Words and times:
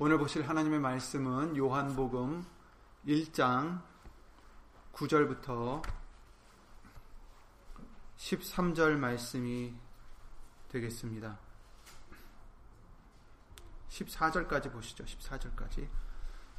오늘 0.00 0.16
보실 0.16 0.48
하나님의 0.48 0.78
말씀은 0.78 1.56
요한복음 1.56 2.46
1장 3.04 3.82
9절부터 4.92 5.82
13절 8.16 8.96
말씀이 8.96 9.74
되겠습니다. 10.68 11.36
14절까지 13.88 14.70
보시죠. 14.70 15.04
14절까지. 15.04 15.88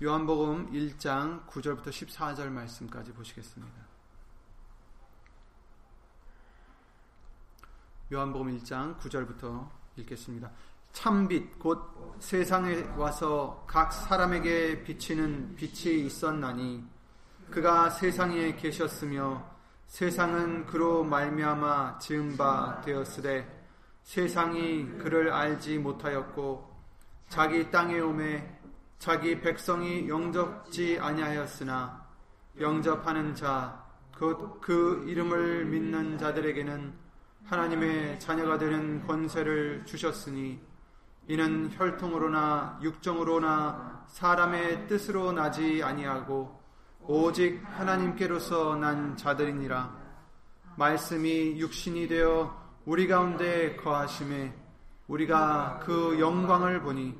요한복음 0.01 0.73
1장 0.73 1.47
9절부터 1.47 1.91
14절 1.91 2.49
말씀까지 2.49 3.13
보시겠습니다. 3.13 3.87
요한복음 8.11 8.57
1장 8.57 8.99
9절부터 8.99 9.69
읽겠습니다. 9.95 10.51
참빛 10.93 11.59
곧 11.59 12.17
세상에 12.19 12.83
와서 12.97 13.63
각 13.67 13.93
사람에게 13.93 14.83
비치는 14.83 15.55
빛이 15.55 16.05
있었나니 16.05 16.83
그가 17.49 17.89
세상에 17.89 18.55
계셨으며 18.55 19.43
세상은 19.87 20.65
그로 20.65 21.03
말미암아 21.03 21.99
지은 21.99 22.37
바 22.37 22.81
되었으되 22.81 23.59
세상이 24.03 24.97
그를 24.99 25.31
알지 25.31 25.79
못하였고 25.79 26.69
자기 27.29 27.71
땅에 27.71 27.99
오매 27.99 28.59
자기 28.99 29.39
백성이 29.39 30.09
영접지 30.09 30.99
아니하였으나 30.99 32.05
영접하는 32.59 33.33
자곧그 33.33 35.05
이름을 35.07 35.65
믿는 35.65 36.17
자들에게는 36.17 36.93
하나님의 37.45 38.19
자녀가 38.19 38.57
되는 38.57 39.05
권세를 39.07 39.85
주셨으니 39.85 40.68
이는 41.29 41.69
혈통으로나 41.71 42.79
육정으로나 42.81 44.05
사람의 44.07 44.87
뜻으로 44.87 45.31
나지 45.31 45.83
아니하고 45.83 46.59
오직 47.01 47.61
하나님께로서 47.65 48.75
난 48.75 49.15
자들이니라. 49.15 49.95
말씀이 50.75 51.59
육신이 51.59 52.07
되어 52.07 52.59
우리 52.83 53.07
가운데 53.07 53.75
거하심에 53.75 54.55
우리가 55.07 55.81
그 55.83 56.19
영광을 56.19 56.81
보니 56.81 57.15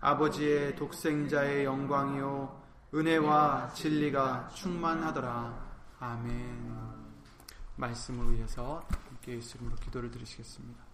아버지의 0.00 0.76
독생자의 0.76 1.66
영광이요 1.66 2.62
은혜와 2.94 3.74
진리가 3.74 4.48
충만하더라. 4.54 5.68
아멘. 5.98 6.78
말씀을 7.76 8.32
위해서 8.32 8.82
함께 9.06 9.36
예수님으로 9.36 9.76
기도를 9.76 10.10
드리시겠습니다 10.10 10.89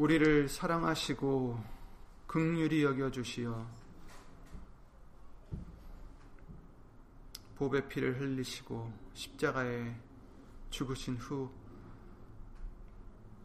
우리를 0.00 0.48
사랑하시고 0.48 1.62
극률이 2.26 2.84
여겨 2.84 3.10
주시어 3.10 3.66
보배 7.56 7.86
피를 7.86 8.18
흘리시고 8.18 8.90
십자가에 9.12 9.94
죽으신 10.70 11.18
후 11.18 11.50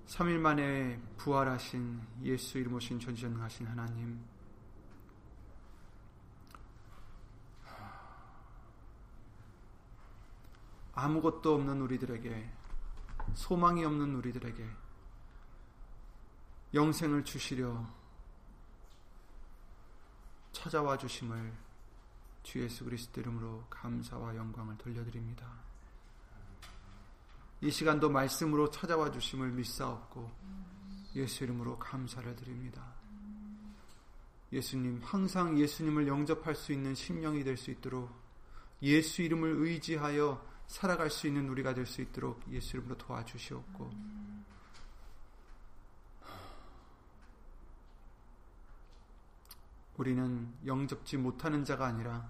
3일 0.07 0.37
만에 0.37 0.97
부활하신 1.17 2.01
예수 2.23 2.57
이름 2.57 2.75
오신 2.75 3.01
전지전능하신 3.01 3.67
하나님. 3.67 4.23
아무것도 10.93 11.53
없는 11.53 11.81
우리들에게 11.81 12.49
소망이 13.33 13.83
없는 13.83 14.15
우리들에게 14.15 14.84
영생을 16.75 17.23
주시려 17.23 17.87
찾아와 20.51 20.97
주심을 20.97 21.53
주 22.43 22.61
예수 22.61 22.83
그리스도 22.83 23.21
이름으로 23.21 23.65
감사와 23.69 24.35
영광을 24.35 24.77
돌려드립니다. 24.77 25.47
이 27.61 27.71
시간도 27.71 28.09
말씀으로 28.09 28.69
찾아와 28.69 29.09
주심을 29.09 29.51
믿사옵고 29.51 30.29
예수 31.15 31.45
이름으로 31.45 31.79
감사를 31.79 32.35
드립니다. 32.35 32.93
예수님 34.51 34.99
항상 35.01 35.57
예수님을 35.57 36.07
영접할 36.07 36.55
수 36.55 36.73
있는 36.73 36.93
심령이 36.93 37.45
될 37.45 37.55
수 37.55 37.71
있도록 37.71 38.09
예수 38.81 39.21
이름을 39.21 39.49
의지하여 39.59 40.45
살아갈 40.67 41.09
수 41.09 41.25
있는 41.27 41.47
우리가 41.47 41.73
될 41.73 41.85
수 41.85 42.01
있도록 42.01 42.43
예수 42.51 42.75
이름으로 42.75 42.97
도와주시옵고 42.97 44.34
우리는 49.97 50.53
영접지 50.65 51.17
못하는 51.17 51.63
자가 51.63 51.85
아니라 51.85 52.29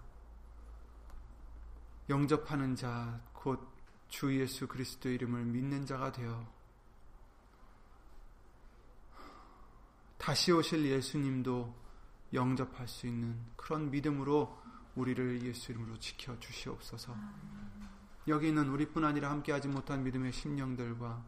영접하는 2.10 2.76
자, 2.76 3.20
곧 3.34 3.76
주 4.16 4.34
예수 4.40 4.68
그리스도 4.68 5.10
이름을 5.10 5.44
믿는 5.44 5.86
자가 5.86 6.12
되어 6.12 6.48
다시 10.18 10.52
오실 10.52 10.86
예수님도 10.86 11.74
영접할 12.34 12.88
수 12.88 13.08
있는 13.08 13.38
그런 13.56 13.92
믿음으로 13.92 14.58
우리를 14.96 15.44
예수 15.44 15.72
이름으로 15.72 16.00
지켜 16.00 16.40
주시옵소서. 16.40 17.14
여기 18.28 18.48
있는 18.48 18.70
우리뿐 18.70 19.04
아니라 19.04 19.30
함께하지 19.30 19.68
못한 19.68 20.04
믿음의 20.04 20.32
심령들과 20.32 21.24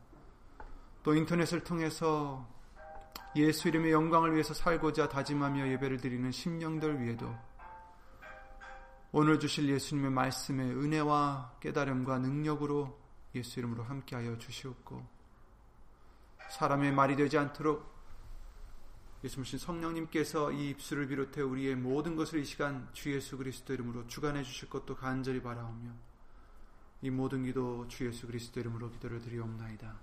또 1.03 1.13
인터넷을 1.13 1.63
통해서 1.63 2.47
예수 3.37 3.67
이름의 3.67 3.91
영광을 3.91 4.33
위해서 4.33 4.53
살고자 4.53 5.09
다짐하며 5.09 5.69
예배를 5.69 5.97
드리는 5.97 6.31
심령들 6.31 7.01
위에도 7.01 7.35
오늘 9.11 9.39
주실 9.39 9.69
예수님의 9.69 10.11
말씀의 10.11 10.71
은혜와 10.71 11.57
깨달음과 11.59 12.19
능력으로 12.19 12.99
예수 13.35 13.59
이름으로 13.59 13.83
함께하여 13.83 14.37
주시옵고 14.37 15.05
사람의 16.51 16.91
말이 16.91 17.15
되지 17.15 17.37
않도록 17.37 17.95
예수님 19.23 19.57
성령님께서 19.57 20.51
이 20.51 20.69
입술을 20.69 21.07
비롯해 21.07 21.41
우리의 21.41 21.75
모든 21.75 22.15
것을 22.15 22.39
이 22.39 22.45
시간 22.45 22.87
주 22.93 23.13
예수 23.13 23.37
그리스도 23.37 23.73
이름으로 23.73 24.07
주관해 24.07 24.43
주실 24.43 24.69
것도 24.69 24.95
간절히 24.95 25.41
바라오며 25.41 25.91
이 27.01 27.09
모든 27.09 27.43
기도 27.43 27.87
주 27.87 28.05
예수 28.05 28.27
그리스도 28.27 28.59
이름으로 28.59 28.89
기도를 28.91 29.21
드리옵나이다. 29.21 29.95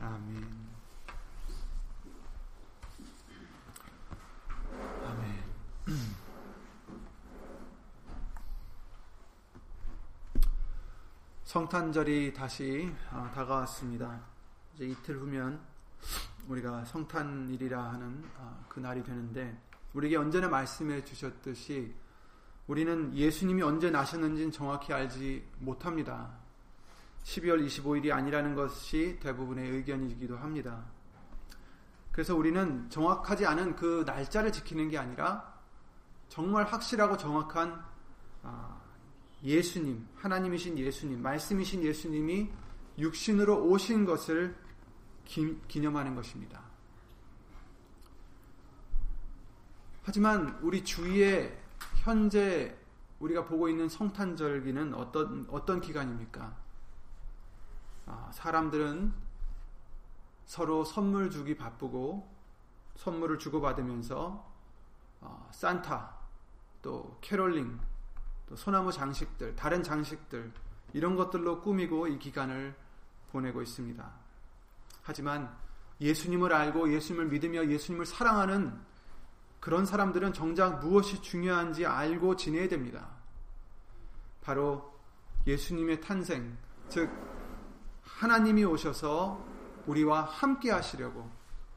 아멘. 0.00 0.83
성탄절이 11.54 12.34
다시 12.34 12.92
어, 13.12 13.30
다가왔습니다. 13.32 14.20
이제 14.74 14.86
이틀 14.86 15.18
후면 15.18 15.60
우리가 16.48 16.84
성탄일이라 16.84 17.80
하는 17.80 18.24
어, 18.38 18.64
그 18.68 18.80
날이 18.80 19.04
되는데 19.04 19.56
우리에게 19.92 20.16
언제나 20.16 20.48
말씀해 20.48 21.04
주셨듯이 21.04 21.94
우리는 22.66 23.14
예수님이 23.14 23.62
언제 23.62 23.88
나셨는지는 23.88 24.50
정확히 24.50 24.92
알지 24.92 25.46
못합니다. 25.60 26.28
12월 27.22 27.64
25일이 27.64 28.10
아니라는 28.10 28.56
것이 28.56 29.20
대부분의 29.22 29.70
의견이기도 29.70 30.36
합니다. 30.36 30.82
그래서 32.10 32.34
우리는 32.34 32.90
정확하지 32.90 33.46
않은 33.46 33.76
그 33.76 34.02
날짜를 34.04 34.50
지키는 34.50 34.88
게 34.88 34.98
아니라 34.98 35.54
정말 36.28 36.64
확실하고 36.64 37.16
정확한 37.16 37.80
아, 38.42 38.83
예수님, 39.44 40.08
하나님이신 40.16 40.78
예수님, 40.78 41.22
말씀이신 41.22 41.82
예수님이 41.82 42.50
육신으로 42.98 43.66
오신 43.66 44.06
것을 44.06 44.56
기, 45.24 45.60
기념하는 45.68 46.14
것입니다. 46.14 46.62
하지만 50.02 50.58
우리 50.62 50.84
주위에 50.84 51.58
현재 51.96 52.76
우리가 53.20 53.44
보고 53.44 53.68
있는 53.68 53.88
성탄절기는 53.88 54.94
어떤 54.94 55.46
어떤 55.50 55.80
기간입니까? 55.80 56.56
아, 58.06 58.30
사람들은 58.32 59.14
서로 60.44 60.84
선물 60.84 61.30
주기 61.30 61.56
바쁘고 61.56 62.30
선물을 62.96 63.38
주고받으면서 63.38 64.52
어, 65.22 65.48
산타 65.52 66.14
또 66.82 67.16
캐롤링 67.22 67.78
또 67.78 67.93
소나무 68.54 68.92
장식들, 68.92 69.56
다른 69.56 69.82
장식들 69.82 70.52
이런 70.92 71.16
것들로 71.16 71.60
꾸미고 71.60 72.06
이 72.08 72.18
기간을 72.18 72.74
보내고 73.30 73.62
있습니다. 73.62 74.12
하지만 75.02 75.54
예수님을 76.00 76.52
알고 76.52 76.92
예수님을 76.92 77.26
믿으며 77.26 77.68
예수님을 77.68 78.06
사랑하는 78.06 78.78
그런 79.60 79.86
사람들은 79.86 80.32
정작 80.34 80.80
무엇이 80.80 81.22
중요한지 81.22 81.86
알고 81.86 82.36
지내야 82.36 82.68
됩니다. 82.68 83.08
바로 84.42 84.94
예수님의 85.46 86.00
탄생, 86.00 86.56
즉 86.88 87.10
하나님이 88.02 88.64
오셔서 88.64 89.42
우리와 89.86 90.22
함께 90.22 90.70
하시려고 90.70 91.30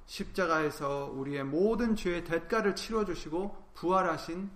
십자가에서 0.05 1.11
우리의 1.13 1.43
모든 1.43 1.95
죄의 1.95 2.23
대가를 2.23 2.75
치러 2.75 3.05
주시고 3.05 3.71
부활하신 3.73 4.49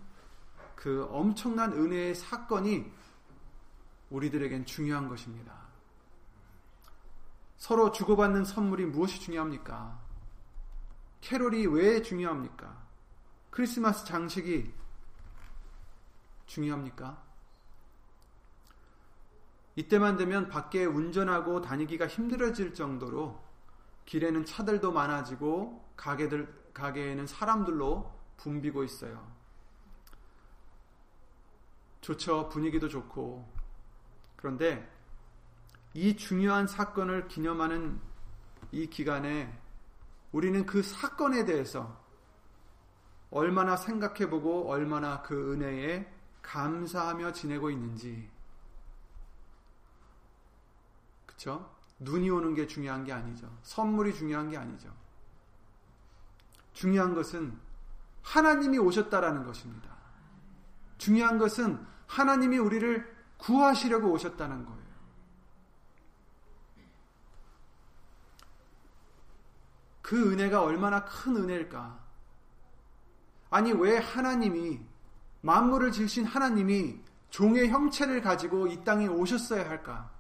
그 0.82 1.08
엄청난 1.12 1.74
은혜의 1.74 2.16
사건이 2.16 2.92
우리들에겐 4.10 4.66
중요한 4.66 5.08
것입니다. 5.08 5.54
서로 7.56 7.92
주고받는 7.92 8.46
선물이 8.46 8.88
무엇이 8.88 9.22
중요합니까? 9.22 10.02
캐롤이 11.22 11.68
왜 11.68 12.02
중요합니까? 12.02 12.82
크리스마스 13.52 14.06
장식이 14.06 14.74
중요합니까? 16.48 17.22
이때만 19.76 20.18
되면 20.18 20.50
밖에 20.50 20.84
운전하고 20.84 21.62
다니기가 21.62 22.08
힘들어질 22.08 22.74
정도로 22.74 23.40
길에는 24.06 24.46
차들도 24.46 24.92
많아지고 24.92 25.94
가게들 25.96 26.72
가게에는 26.74 27.28
사람들로 27.28 28.12
붐비고 28.38 28.84
있어요. 28.84 29.41
좋죠. 32.02 32.50
분위기도 32.50 32.90
좋고. 32.90 33.48
그런데 34.36 34.90
이 35.94 36.16
중요한 36.16 36.68
사건을 36.68 37.28
기념하는 37.28 38.00
이 38.72 38.88
기간에 38.88 39.58
우리는 40.32 40.66
그 40.66 40.82
사건에 40.82 41.46
대해서 41.46 42.00
얼마나 43.30 43.78
생각해보고 43.78 44.70
얼마나 44.70 45.22
그 45.22 45.54
은혜에 45.54 46.12
감사하며 46.42 47.34
지내고 47.34 47.70
있는지 47.70 48.30
그쵸? 51.26 51.74
눈이 52.00 52.30
오는 52.30 52.56
게 52.56 52.68
중요한 52.68 53.04
게 53.04 53.14
아니죠. 53.14 53.50
선물이 53.64 54.16
중요한 54.16 54.50
게 54.50 54.58
아니죠. 54.58 54.92
중요한 56.74 57.14
것은 57.14 57.58
하나님이 58.24 58.80
오셨다라는 58.80 59.44
것입니다. 59.44 59.91
중요한 61.02 61.40
것은 61.40 61.84
하나님이 62.06 62.60
우리를 62.60 63.12
구하시려고 63.38 64.12
오셨다는 64.12 64.66
거예요. 64.66 64.82
그 70.04 70.32
은혜가 70.32 70.62
얼마나 70.62 71.04
큰 71.06 71.38
은혜일까? 71.38 72.00
아니, 73.50 73.72
왜 73.72 73.98
하나님이, 73.98 74.80
만물을 75.42 75.92
지으신 75.92 76.24
하나님이 76.24 77.00
종의 77.32 77.70
형체를 77.70 78.22
가지고 78.22 78.68
이 78.68 78.84
땅에 78.84 79.08
오셨어야 79.08 79.68
할까? 79.68 80.12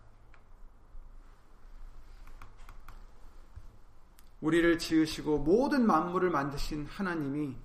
우리를 4.39 4.79
지으시고 4.79 5.37
모든 5.37 5.85
만물을 5.85 6.31
만드신 6.31 6.87
하나님이 6.87 7.55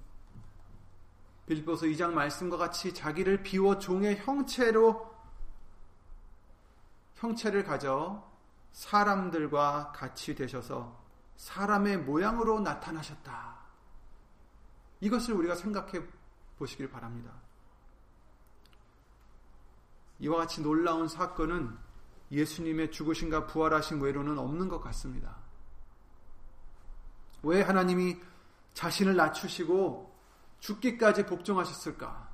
빌보서 1.46 1.86
2장 1.86 2.12
말씀과 2.12 2.56
같이 2.56 2.92
자기를 2.92 3.42
비워 3.42 3.78
종의 3.78 4.16
형체로 4.18 5.14
형체를 7.14 7.64
가져 7.64 8.30
사람들과 8.72 9.92
같이 9.92 10.34
되셔서 10.34 11.00
사람의 11.36 11.98
모양으로 11.98 12.60
나타나셨다. 12.60 13.56
이것을 15.00 15.34
우리가 15.34 15.54
생각해 15.54 16.02
보시길 16.58 16.90
바랍니다. 16.90 17.32
이와 20.18 20.38
같이 20.38 20.62
놀라운 20.62 21.08
사건은 21.08 21.76
예수님의 22.30 22.90
죽으심과 22.90 23.46
부활하신 23.46 24.00
외로는 24.00 24.38
없는 24.38 24.68
것 24.68 24.80
같습니다. 24.80 25.36
왜 27.42 27.62
하나님이 27.62 28.18
자신을 28.74 29.14
낮추시고 29.14 30.15
죽기까지 30.60 31.26
복종하셨을까? 31.26 32.26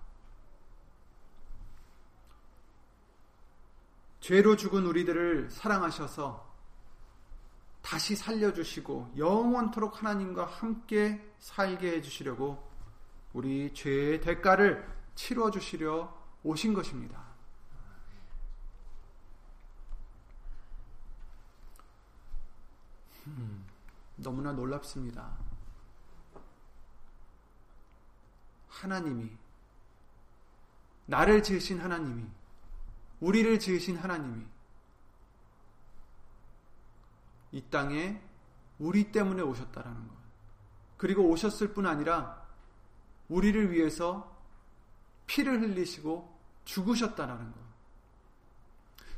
죄로 4.21 4.57
죽은 4.57 4.87
우리들을 4.87 5.51
사랑하셔서 5.51 6.53
다시 7.83 8.15
살려주시고 8.15 9.15
영원토록 9.17 9.99
하나님과 10.01 10.47
함께 10.47 11.29
살게 11.41 11.97
해주시려고 11.97 12.71
우리 13.33 13.75
죄의 13.75 14.21
대가를 14.21 14.89
치러주시려 15.17 16.23
오신 16.45 16.73
것입니다. 16.73 17.33
음, 23.27 23.67
너무나 24.17 24.53
놀랍습니다. 24.53 25.42
하나님이 28.73 29.31
나를 31.07 31.43
지으신 31.43 31.81
하나님이 31.81 32.27
우리를 33.21 33.59
지으신 33.59 33.97
하나님이 33.97 34.45
이 37.53 37.63
땅에 37.71 38.21
우리 38.79 39.13
때문에 39.13 39.43
오셨다라는 39.43 40.09
것. 40.09 40.15
그리고 40.97 41.29
오셨을 41.29 41.75
뿐 41.75 41.87
아니라 41.87 42.43
우리를 43.29 43.71
위해서 43.73 44.37
피를 45.27 45.61
흘리시고 45.61 46.33
죽으셨다라는 46.65 47.53
것. 47.53 47.59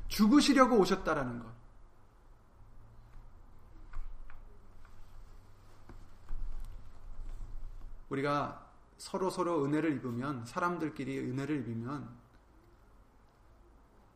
죽으시려고 0.08 0.78
오셨다라는 0.78 1.38
것. 1.38 1.54
우리가 8.10 8.63
서로 8.96 9.30
서로 9.30 9.64
은혜를 9.64 9.96
입으면 9.96 10.44
사람들끼리 10.46 11.18
은혜를 11.18 11.58
입으면 11.60 12.08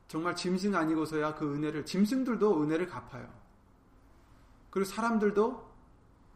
정말 0.06 0.34
짐승 0.34 0.74
아니고서야 0.74 1.34
그 1.34 1.54
은혜를 1.54 1.84
짐승들도 1.84 2.62
은혜를 2.62 2.86
갚아요. 2.88 3.32
그리고 4.70 4.88
사람들도 4.88 5.68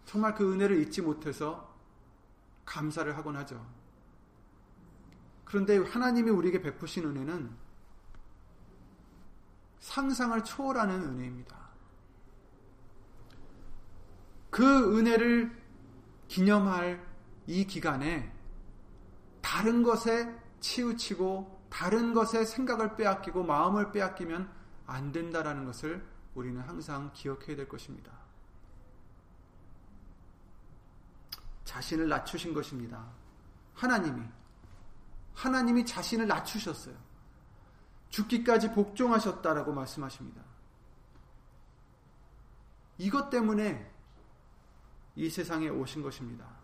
정말 0.05 0.35
그 0.35 0.53
은혜를 0.53 0.81
잊지 0.83 1.01
못해서 1.01 1.73
감사를 2.65 3.17
하곤 3.17 3.37
하죠. 3.37 3.65
그런데 5.45 5.79
하나님이 5.79 6.31
우리에게 6.31 6.61
베푸신 6.61 7.05
은혜는 7.05 7.51
상상을 9.81 10.43
초월하는 10.45 11.03
은혜입니다. 11.03 11.57
그 14.51 14.99
은혜를 14.99 15.61
기념할 16.29 17.12
이 17.47 17.67
기간에 17.67 18.33
다른 19.41 19.83
것에 19.83 20.35
치우치고 20.61 21.67
다른 21.71 22.15
것에 22.15 22.45
생각을 22.45 22.97
빼앗기고 22.97 23.43
마음을 23.43 23.93
빼앗기면 23.93 24.51
안 24.87 25.13
된다라는 25.13 25.65
것을 25.65 26.07
우리는 26.35 26.61
항상 26.61 27.11
기억해야 27.13 27.57
될 27.57 27.69
것입니다. 27.69 28.13
자신을 31.65 32.09
낮추신 32.09 32.53
것입니다. 32.53 33.11
하나님이 33.75 34.23
하나님이 35.35 35.87
자신을 35.87 36.27
낮추셨어요. 36.27 36.95
죽기까지 38.11 38.73
복종하셨다라고 38.73 39.73
말씀하십니다. 39.73 40.43
이것 42.99 43.31
때문에 43.31 43.91
이 45.17 45.31
세상에 45.31 45.69
오신 45.69 46.03
것입니다. 46.03 46.62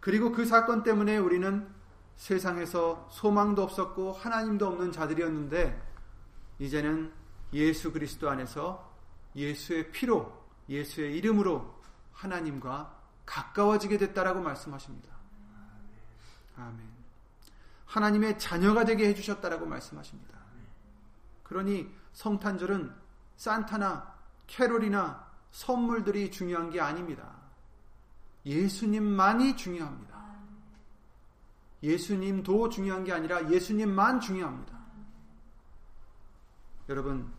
그리고 0.00 0.32
그 0.32 0.44
사건 0.44 0.82
때문에 0.82 1.16
우리는 1.18 1.68
세상에서 2.16 3.08
소망도 3.10 3.62
없었고 3.62 4.12
하나님도 4.12 4.66
없는 4.66 4.92
자들이었는데 4.92 5.80
이제는 6.58 7.12
예수 7.52 7.92
그리스도 7.92 8.28
안에서 8.28 8.92
예수의 9.34 9.92
피로 9.92 10.46
예수의 10.68 11.16
이름으로 11.16 11.78
하나님과 12.12 12.96
가까워지게 13.24 13.98
됐다라고 13.98 14.40
말씀하십니다. 14.40 15.08
아멘. 16.56 16.80
하나님의 17.86 18.38
자녀가 18.38 18.84
되게 18.84 19.08
해주셨다라고 19.08 19.66
말씀하십니다. 19.66 20.38
그러니 21.44 21.88
성탄절은 22.12 22.92
산타나 23.36 24.14
캐롤이나 24.46 25.26
선물들이 25.52 26.30
중요한 26.30 26.70
게 26.70 26.80
아닙니다. 26.80 27.37
예수님만이 28.48 29.56
중요합니다. 29.56 30.18
예수님도 31.82 32.70
중요한 32.70 33.04
게 33.04 33.12
아니라 33.12 33.48
예수님만 33.50 34.20
중요합니다. 34.20 34.78
여러분, 36.88 37.30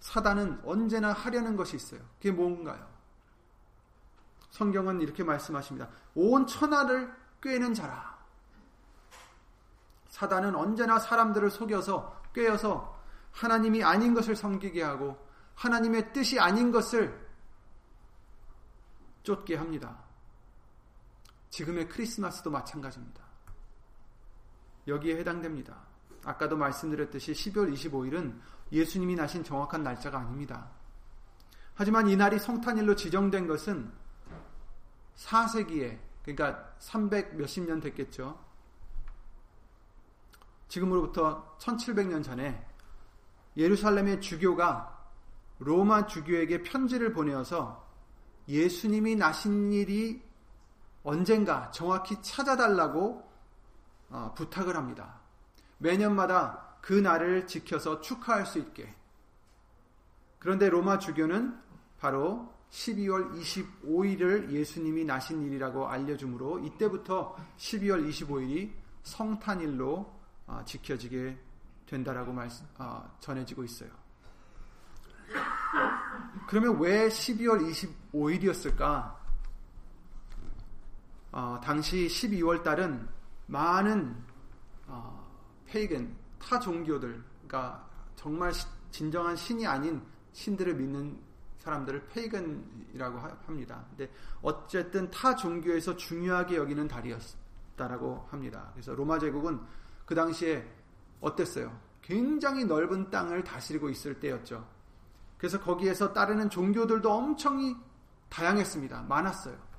사단은 0.00 0.60
언제나 0.64 1.12
하려는 1.12 1.56
것이 1.56 1.76
있어요. 1.76 2.00
그게 2.16 2.32
뭔가요? 2.32 2.90
성경은 4.50 5.00
이렇게 5.00 5.22
말씀하십니다. 5.22 5.88
온 6.14 6.46
천하를 6.46 7.14
꿰는 7.40 7.72
자라. 7.72 8.18
사단은 10.08 10.54
언제나 10.54 10.98
사람들을 10.98 11.50
속여서 11.50 12.20
꿰어서 12.34 13.00
하나님이 13.30 13.82
아닌 13.82 14.12
것을 14.12 14.36
섬기게 14.36 14.82
하고 14.82 15.16
하나님의 15.54 16.12
뜻이 16.12 16.38
아닌 16.38 16.70
것을 16.70 17.26
쫓게 19.22 19.56
합니다. 19.56 20.11
지금의 21.52 21.88
크리스마스도 21.88 22.50
마찬가지입니다. 22.50 23.22
여기에 24.88 25.18
해당됩니다. 25.18 25.76
아까도 26.24 26.56
말씀드렸듯이 26.56 27.32
12월 27.32 27.72
25일은 27.74 28.40
예수님이 28.72 29.14
나신 29.16 29.44
정확한 29.44 29.82
날짜가 29.82 30.18
아닙니다. 30.18 30.70
하지만 31.74 32.08
이 32.08 32.16
날이 32.16 32.38
성탄일로 32.38 32.96
지정된 32.96 33.46
것은 33.46 33.92
4세기에 35.16 35.98
그러니까 36.22 36.74
300 36.78 37.36
몇십 37.36 37.64
년 37.66 37.80
됐겠죠. 37.80 38.42
지금으로부터 40.68 41.58
1700년 41.58 42.24
전에 42.24 42.66
예루살렘의 43.58 44.22
주교가 44.22 45.10
로마 45.58 46.06
주교에게 46.06 46.62
편지를 46.62 47.12
보내어서 47.12 47.86
예수님이 48.48 49.16
나신 49.16 49.70
일이 49.70 50.31
언젠가 51.04 51.70
정확히 51.70 52.20
찾아달라고 52.22 53.30
어, 54.10 54.34
부탁을 54.36 54.76
합니다. 54.76 55.20
매년마다 55.78 56.76
그 56.80 56.92
날을 56.92 57.46
지켜서 57.46 58.00
축하할 58.00 58.46
수 58.46 58.58
있게. 58.58 58.94
그런데 60.38 60.68
로마 60.68 60.98
주교는 60.98 61.58
바로 61.98 62.52
12월 62.70 63.32
25일을 63.38 64.50
예수님이 64.50 65.04
나신 65.04 65.42
일이라고 65.42 65.88
알려주므로 65.88 66.58
이때부터 66.60 67.36
12월 67.58 68.08
25일이 68.08 68.72
성탄일로 69.02 70.20
어, 70.46 70.62
지켜지게 70.64 71.38
된다라고 71.86 72.32
말씀, 72.32 72.66
어, 72.78 73.16
전해지고 73.20 73.64
있어요. 73.64 73.90
그러면 76.48 76.78
왜 76.80 77.08
12월 77.08 77.60
25일이었을까? 78.12 79.21
어, 81.32 81.58
당시 81.64 82.06
12월 82.06 82.62
달은 82.62 83.08
많은 83.46 84.14
어, 84.86 85.26
페이겐 85.66 86.14
타 86.38 86.58
종교들, 86.60 87.22
그러니까 87.46 87.88
정말 88.14 88.52
시, 88.52 88.66
진정한 88.90 89.34
신이 89.34 89.66
아닌 89.66 90.02
신들을 90.32 90.74
믿는 90.74 91.18
사람들을 91.58 92.06
페이건이라고 92.08 93.18
합니다. 93.46 93.84
근데 93.90 94.12
어쨌든 94.42 95.10
타 95.10 95.34
종교에서 95.34 95.96
중요하게 95.96 96.56
여기는 96.56 96.86
달이었다라고 96.88 98.26
합니다. 98.30 98.68
그래서 98.74 98.94
로마 98.94 99.18
제국은 99.18 99.60
그 100.04 100.14
당시에 100.14 100.68
어땠어요? 101.20 101.74
굉장히 102.02 102.64
넓은 102.64 103.10
땅을 103.10 103.44
다스리고 103.44 103.88
있을 103.88 104.18
때였죠. 104.18 104.66
그래서 105.38 105.60
거기에서 105.60 106.12
따르는 106.12 106.50
종교들도 106.50 107.10
엄청 107.10 107.80
다양했습니다. 108.28 109.02
많았어요. 109.02 109.71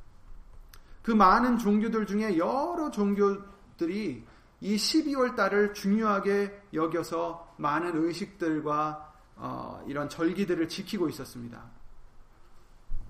그 1.04 1.12
많은 1.12 1.58
종교들 1.58 2.08
중에 2.08 2.38
여러 2.38 2.90
종교들이 2.90 4.26
이 4.62 4.76
12월 4.78 5.36
달을 5.36 5.74
중요하게 5.74 6.70
여겨서 6.74 7.54
많은 7.58 7.98
의식들과 7.98 9.14
어, 9.36 9.84
이런 9.88 10.08
절기들을 10.08 10.70
지키고 10.70 11.10
있었습니다. 11.10 11.62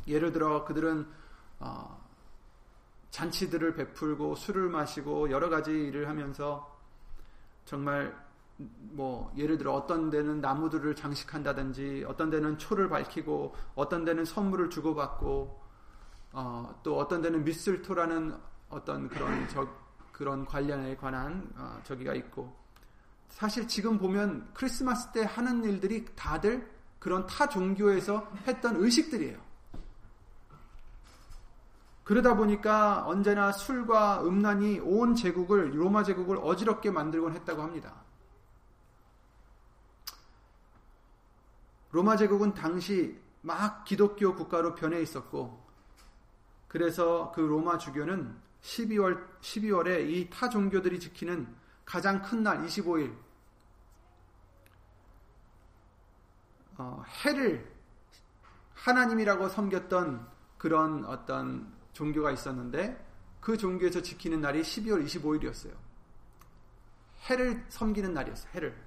예를 0.08 0.32
들어 0.32 0.66
그들은 0.66 1.08
어, 1.60 2.04
잔치들을 3.12 3.76
베풀고 3.76 4.36
술을 4.36 4.70
마시고 4.70 5.30
여러 5.30 5.50
가지 5.50 5.72
일을 5.72 6.10
하면서 6.10 6.76
정말 7.66 8.18
뭐 8.58 9.32
예를 9.38 9.60
들어 9.60 9.74
어떤 9.74 10.10
데는 10.10 10.42
나무들을 10.42 10.96
장식한다든지 10.96 12.06
어떤 12.08 12.32
데는 12.32 12.58
초를 12.58 12.90
밝히고 12.90 13.56
어떤 13.76 14.04
데는 14.04 14.26
선물을 14.26 14.72
주고받고 14.72 15.62
어, 16.34 16.80
또 16.82 16.98
어떤 16.98 17.22
데는 17.22 17.44
미슬토라는 17.44 18.36
어떤 18.70 19.08
그런 19.08 19.48
저, 19.50 19.68
그런 20.12 20.46
관련에 20.46 20.98
관한 20.98 21.48
어, 21.56 21.80
저기가 21.84 22.16
있고 22.16 22.54
사실 23.30 23.68
지금 23.68 23.98
보면 23.98 24.50
크리스마스 24.54 25.12
때 25.12 25.24
하는 25.24 25.63
일들이 25.63 26.06
다들 26.16 26.72
그런 27.00 27.25
타 27.28 27.48
종교에서 27.48 28.32
했던 28.48 28.78
의식들이에요. 28.78 29.40
그러다 32.04 32.36
보니까 32.36 33.06
언제나 33.08 33.52
술과 33.52 34.24
음란이 34.24 34.80
온 34.80 35.16
제국을 35.16 35.80
로마 35.80 36.04
제국을 36.04 36.38
어지럽게 36.38 36.92
만들곤 36.92 37.34
했다고 37.34 37.62
합니다. 37.62 38.04
로마 41.92 42.18
제국은 42.18 42.54
당시 42.56 43.20
막 43.42 43.84
기독교 43.84 44.36
국가로 44.36 44.74
변해 44.75 45.02
있었고 45.02 45.62
그래서 46.74 47.32
그 47.36 47.39
로마 47.42 47.77
주교는 47.77 48.36
12월 48.63 49.24
12월에 49.42 50.10
이 50.10 50.27
타 50.32 50.50
종교들이 50.50 51.00
지키는 51.00 51.48
가장 51.86 52.20
큰 52.24 52.42
날 52.42 52.65
25일 52.65 53.15
어, 56.77 57.03
해를 57.24 57.72
하나님이라고 58.74 59.50
섬겼던 59.50 60.27
그런 60.58 61.06
어떤 61.06 61.72
종교가 61.94 62.32
있었는데 62.32 63.06
그 63.39 63.56
종교에서 63.56 64.01
지키는 64.01 64.42
날이 64.42 64.63
12월 64.63 65.06
25일이었어요. 65.06 65.75
해를 67.30 67.63
섬기는 67.70 68.12
날이었어요. 68.15 68.51
해를. 68.56 68.84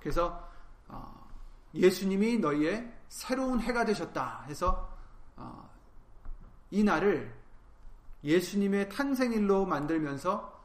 그래서 0.00 0.50
어, 0.86 1.28
예수님이 1.74 2.38
너희의 2.38 2.90
새로운 3.10 3.60
해가 3.60 3.84
되셨다 3.84 4.44
해서 4.44 4.96
어, 5.36 5.67
이 6.70 6.84
날을 6.84 7.34
예수님의 8.24 8.88
탄생일로 8.90 9.64
만들면서 9.66 10.58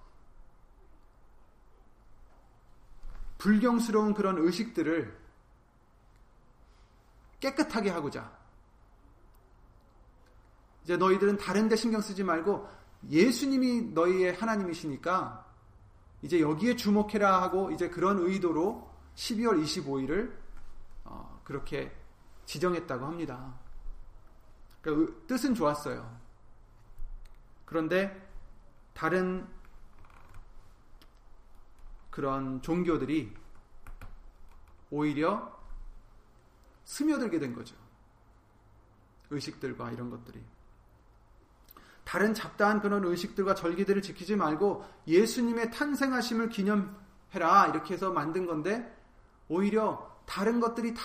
불경스러운 3.37 4.13
그런 4.13 4.37
의식들을 4.37 5.21
깨끗하게 7.39 7.89
하고자 7.89 8.31
이제 10.83 10.97
너희들은 10.97 11.37
다른 11.37 11.67
데 11.67 11.75
신경 11.75 12.01
쓰지 12.01 12.23
말고 12.23 12.67
예수님이 13.09 13.93
너희의 13.93 14.33
하나님이시니까 14.33 15.45
이제 16.21 16.39
여기에 16.39 16.77
주목해라 16.77 17.41
하고 17.41 17.69
이제 17.71 17.89
그런 17.89 18.19
의도로 18.19 18.89
12월 19.15 19.61
25일을 19.61 20.33
어, 21.03 21.41
그렇게 21.43 21.91
지정했다고 22.45 23.05
합니다. 23.05 23.53
그러니까 24.83 25.13
뜻은 25.25 25.55
좋았어요. 25.55 26.19
그런데 27.65 28.29
다른 28.93 29.47
그런 32.11 32.61
종교들이 32.61 33.33
오히려 34.91 35.59
스며들게 36.83 37.39
된 37.39 37.55
거죠. 37.55 37.75
의식들과 39.31 39.91
이런 39.91 40.11
것들이. 40.11 40.43
다른 42.03 42.33
잡다한 42.33 42.81
그런 42.81 43.03
의식들과 43.05 43.55
절기들을 43.55 44.01
지키지 44.03 44.35
말고 44.35 44.85
예수님의 45.07 45.71
탄생하심을 45.71 46.49
기념해라. 46.49 47.67
이렇게 47.69 47.95
해서 47.95 48.11
만든 48.11 48.45
건데, 48.45 48.95
오히려 49.47 50.21
다른 50.27 50.59
것들이 50.59 50.93
다 50.93 51.01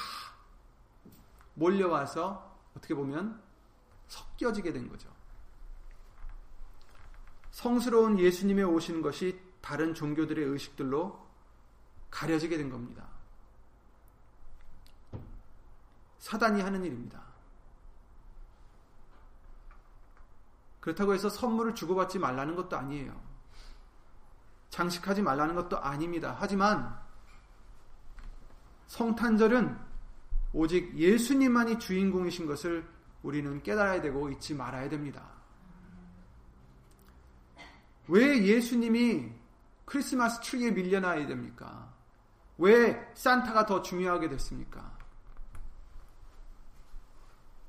몰려와서 1.55 2.59
어떻게 2.77 2.95
보면 2.95 3.41
섞여지게 4.09 4.73
된 4.73 4.88
거죠. 4.88 5.09
성스러운 7.50 8.19
예수님의 8.19 8.65
오신 8.65 9.03
것이 9.03 9.41
다른 9.61 9.95
종교들의 9.95 10.45
의식들로 10.45 11.27
가려지게 12.11 12.57
된 12.57 12.71
겁니다. 12.71 13.07
사단이 16.19 16.61
하는 16.61 16.85
일입니다. 16.85 17.23
그렇다고 20.81 21.15
해서 21.15 21.29
선물을 21.29 21.75
주고받지 21.75 22.19
말라는 22.19 22.55
것도 22.57 22.77
아니에요. 22.77 23.21
장식하지 24.71 25.23
말라는 25.23 25.55
것도 25.55 25.79
아닙니다. 25.79 26.37
하지만 26.38 26.99
성탄절은 28.87 29.79
오직 30.53 30.97
예수님만이 30.97 31.79
주인공이신 31.79 32.47
것을 32.47 32.88
우리는 33.23 33.63
깨달아야 33.63 34.01
되고 34.01 34.31
잊지 34.31 34.55
말아야 34.55 34.89
됩니다. 34.89 35.25
왜 38.09 38.43
예수님이 38.45 39.31
크리스마스 39.85 40.41
트리에 40.41 40.71
밀려나야 40.71 41.27
됩니까? 41.27 41.93
왜 42.59 43.11
산타가 43.15 43.67
더 43.67 43.83
중요하게 43.83 44.29
됐습니까? 44.31 44.97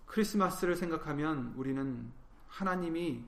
크리스마스를 0.06 0.76
생각하면 0.76 1.54
우리는 1.56 2.12
하나님이 2.48 3.24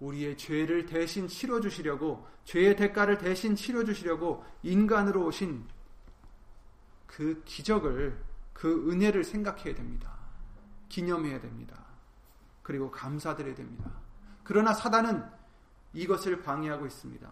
우리의 0.00 0.36
죄를 0.38 0.86
대신 0.86 1.28
치러 1.28 1.60
주시려고 1.60 2.26
죄의 2.44 2.76
대가를 2.76 3.18
대신 3.18 3.54
치러 3.54 3.84
주시려고 3.84 4.44
인간으로 4.62 5.26
오신 5.26 5.66
그 7.06 7.42
기적을 7.44 8.18
그 8.54 8.90
은혜를 8.90 9.24
생각해야 9.24 9.74
됩니다. 9.74 10.09
기념해야 10.90 11.40
됩니다. 11.40 11.82
그리고 12.62 12.90
감사드려야 12.90 13.54
됩니다. 13.54 13.90
그러나 14.44 14.74
사단은 14.74 15.24
이것을 15.94 16.42
방해하고 16.42 16.86
있습니다. 16.86 17.28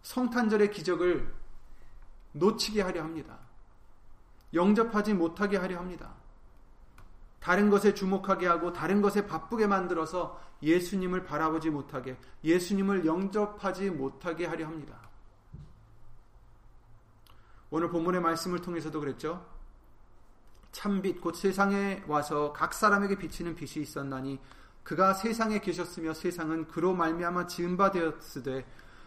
성탄절의 0.00 0.70
기적을 0.70 1.32
놓치게 2.32 2.80
하려 2.80 3.02
합니다. 3.02 3.38
영접하지 4.54 5.14
못하게 5.14 5.58
하려 5.58 5.78
합니다. 5.78 6.14
다른 7.40 7.70
것에 7.70 7.92
주목하게 7.92 8.46
하고 8.46 8.72
다른 8.72 9.02
것에 9.02 9.26
바쁘게 9.26 9.66
만들어서 9.66 10.40
예수님을 10.62 11.24
바라보지 11.24 11.70
못하게, 11.70 12.16
예수님을 12.44 13.04
영접하지 13.04 13.90
못하게 13.90 14.46
하려 14.46 14.66
합니다. 14.66 14.96
오늘 17.70 17.90
본문의 17.90 18.20
말씀을 18.20 18.60
통해서도 18.60 19.00
그랬죠. 19.00 19.51
참빛 20.72 21.20
곧 21.20 21.36
세상에 21.36 22.02
와서 22.06 22.52
각 22.52 22.74
사람에게 22.74 23.16
비치는 23.16 23.54
빛이 23.54 23.82
있었나니 23.82 24.40
그가 24.82 25.14
세상에 25.14 25.60
계셨으며 25.60 26.14
세상은 26.14 26.66
그로 26.66 26.94
말미암아 26.94 27.46
지은 27.46 27.76
바 27.76 27.90
되었으되 27.90 28.66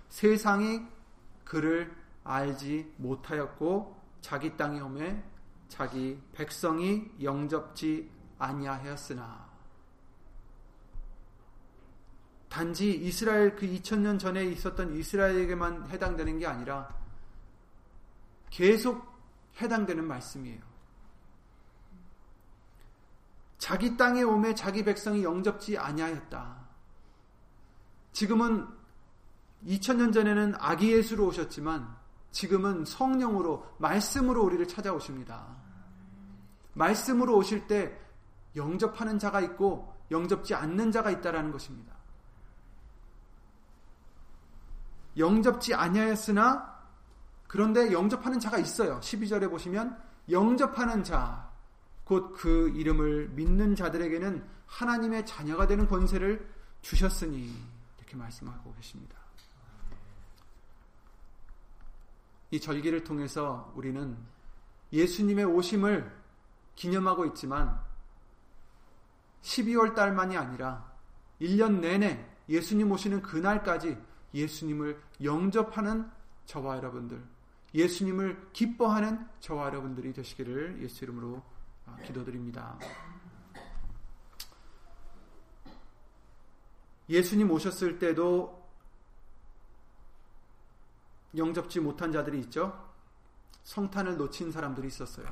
세상이 0.09 0.81
그를 1.43 1.93
알지 2.23 2.93
못하였고 2.97 4.01
자기 4.21 4.55
땅에 4.55 4.79
오매 4.79 5.21
자기 5.67 6.19
백성이 6.31 7.11
영접지 7.21 8.09
아니하였으나 8.37 9.45
단지 12.47 12.93
이스라엘 12.93 13.55
그 13.55 13.67
2000년 13.67 14.17
전에 14.17 14.45
있었던 14.45 14.95
이스라엘에게만 14.95 15.89
해당되는 15.89 16.39
게 16.39 16.45
아니라 16.45 16.87
계속 18.49 19.05
해당되는 19.59 20.05
말씀이에요. 20.05 20.74
자기 23.65 23.97
땅에 23.97 24.21
오매 24.21 24.53
자기 24.53 24.83
백성이 24.83 25.23
영접지 25.23 25.75
아니하였다. 25.75 26.55
지금은 28.11 28.67
2000년 29.65 30.13
전에는 30.13 30.53
아기 30.59 30.93
예수로 30.93 31.25
오셨지만 31.25 31.97
지금은 32.29 32.85
성령으로 32.85 33.65
말씀으로 33.79 34.43
우리를 34.43 34.67
찾아오십니다. 34.67 35.47
말씀으로 36.75 37.37
오실 37.37 37.65
때 37.65 37.99
영접하는 38.55 39.17
자가 39.17 39.41
있고 39.41 39.91
영접지 40.11 40.53
않는 40.53 40.91
자가 40.91 41.09
있다라는 41.09 41.51
것입니다. 41.51 41.95
영접지 45.17 45.73
아니하였으나 45.73 46.85
그런데 47.47 47.91
영접하는 47.91 48.39
자가 48.39 48.59
있어요. 48.59 48.99
12절에 48.99 49.49
보시면 49.49 49.99
영접하는 50.29 51.03
자, 51.03 51.54
곧 52.05 52.33
그 52.33 52.69
이름을 52.69 53.29
믿는 53.29 53.75
자들에게는 53.75 54.45
하나님의 54.67 55.25
자녀가 55.25 55.67
되는 55.67 55.87
권세를 55.87 56.47
주셨으니 56.81 57.51
이렇게 57.97 58.15
말씀하고 58.15 58.73
계십니다. 58.75 59.15
이 62.51 62.59
절기를 62.59 63.03
통해서 63.03 63.73
우리는 63.75 64.15
예수님의 64.93 65.45
오심을 65.45 66.15
기념하고 66.75 67.25
있지만 67.25 67.79
12월 69.41 69.95
달만이 69.95 70.37
아니라 70.37 70.91
1년 71.41 71.79
내내 71.79 72.25
예수님 72.47 72.91
오시는 72.91 73.21
그날까지 73.23 73.97
예수님을 74.33 75.01
영접하는 75.23 76.09
저와 76.45 76.77
여러분들, 76.77 77.23
예수님을 77.73 78.49
기뻐하는 78.53 79.25
저와 79.39 79.67
여러분들이 79.67 80.13
되시기를 80.13 80.81
예수 80.81 81.03
이름으로 81.03 81.37
아, 81.37 81.54
기도드립니다. 82.05 82.77
예수님 87.07 87.51
오셨을 87.51 87.99
때도 87.99 88.65
영접지 91.35 91.79
못한 91.79 92.11
자들이 92.11 92.39
있죠. 92.41 92.93
성탄을 93.63 94.17
놓친 94.17 94.51
사람들이 94.51 94.87
있었어요. 94.87 95.27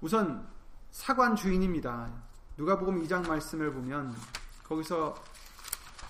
우선 0.00 0.48
사관 0.90 1.34
주인입니다. 1.34 2.10
누가복음 2.56 3.02
2장 3.04 3.26
말씀을 3.26 3.72
보면 3.72 4.14
거기서 4.64 5.14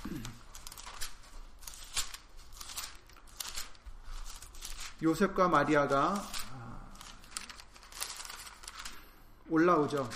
요셉과 5.02 5.48
마리아가 5.48 6.14
아, 6.52 6.80
올라오죠. 9.50 10.08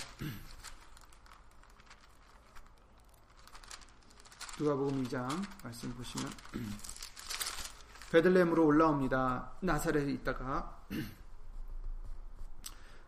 누가복음 4.59 5.03
2장 5.03 5.27
말씀 5.63 5.91
보시면 5.95 6.29
베들레헴으로 8.11 8.63
올라옵니다. 8.63 9.53
나사렛에 9.61 10.11
있다가 10.11 10.79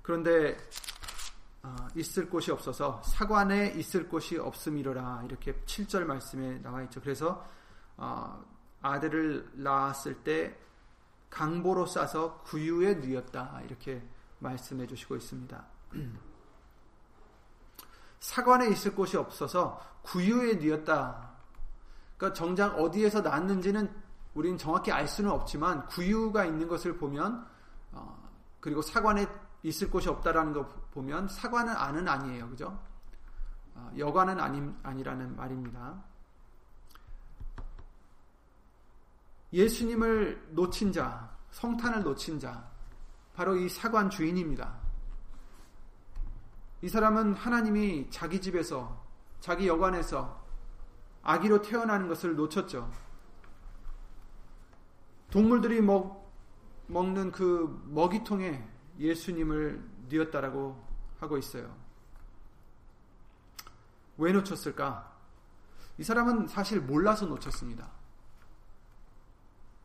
그런데 0.02 0.58
어, 1.62 1.76
있을 1.96 2.30
곳이 2.30 2.52
없어서 2.52 3.02
사관에 3.04 3.74
있을 3.76 4.08
곳이 4.08 4.38
없음이로라 4.38 5.24
이렇게 5.26 5.54
7절 5.66 6.06
말씀에 6.06 6.60
나와 6.62 6.82
있죠. 6.84 7.02
그래서 7.02 7.46
어, 7.98 8.44
아들을 8.82 9.52
낳았을 9.54 10.24
때 10.24 10.58
강보로 11.30 11.86
싸서 11.86 12.42
구유에 12.44 12.96
누였다 12.96 13.62
이렇게 13.66 14.04
말씀해 14.40 14.88
주시고 14.88 15.16
있습니다. 15.16 15.75
사관에 18.19 18.69
있을 18.69 18.95
곳이 18.95 19.17
없어서 19.17 19.82
구유에 20.02 20.56
누였다. 20.56 21.36
그러니까 22.17 22.38
정작 22.38 22.80
어디에서 22.80 23.21
낳았는지는 23.21 23.93
우리는 24.34 24.58
정확히 24.58 24.91
알 24.91 25.08
수는 25.08 25.32
없지만 25.32 25.86
구유가 25.88 26.45
있는 26.45 26.67
것을 26.67 26.98
보면 26.98 27.48
어, 27.91 28.30
그리고 28.60 28.82
사관에 28.82 29.28
있을 29.63 29.89
곳이 29.89 30.10
없다라는 30.10 30.54
거 30.54 30.67
보면 30.91 31.28
사관은 31.28 31.76
안은 31.76 32.08
아니에요, 32.08 32.50
그죠? 32.50 32.80
어, 33.74 33.91
여관은 33.98 34.39
아니, 34.39 34.62
아니라는 34.84 35.36
말입니다. 35.36 36.04
예수님을 39.54 40.50
놓친 40.52 40.91
자, 40.91 41.30
성탄을 41.52 42.04
놓친 42.04 42.39
자, 42.39 42.69
바로 43.34 43.56
이 43.56 43.69
사관 43.69 44.10
주인입니다. 44.10 44.85
이 46.86 46.88
사람은 46.88 47.34
하나님이 47.34 48.12
자기 48.12 48.39
집에서, 48.39 49.04
자기 49.39 49.67
여관에서 49.67 50.39
아기로 51.24 51.63
태어나는 51.63 52.08
것을 52.08 52.36
놓쳤죠. 52.36 52.91
동물들이 55.32 55.82
먹, 55.82 56.32
먹는 56.86 57.32
그 57.32 57.84
먹이통에 57.88 58.63
예수님을 59.00 59.84
뉘었다라고 60.10 60.80
하고 61.21 61.39
있어요. 61.39 61.76
왜 64.19 64.32
놓쳤을까? 64.32 65.12
이 65.98 66.04
사람은 66.04 66.48
사실 66.48 66.80
몰라서 66.80 67.26
놓쳤습니다. 67.26 67.89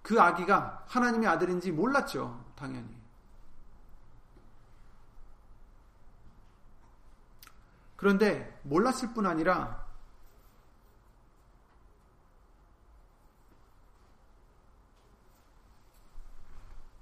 그 0.02 0.20
아기가 0.20 0.84
하나님의 0.86 1.30
아들인지 1.30 1.72
몰랐죠, 1.72 2.44
당연히. 2.54 2.99
그런데 8.00 8.58
몰랐을 8.62 9.12
뿐 9.12 9.26
아니라 9.26 9.86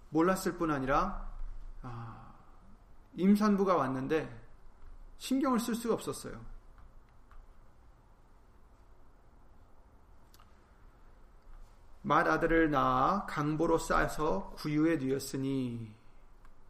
몰랐을 0.09 0.59
뿐 0.59 0.73
아니라 0.73 1.31
아, 1.83 2.35
임산부가 3.15 3.77
왔는데 3.77 4.29
신경을 5.19 5.61
쓸 5.61 5.77
수가 5.77 5.95
없었어요. 5.95 6.45
맏 12.03 12.27
아들을 12.27 12.73
낳아 12.73 13.25
강보로 13.27 13.79
싸서 13.79 14.51
구유에 14.57 14.97
뉘었으니 14.97 15.95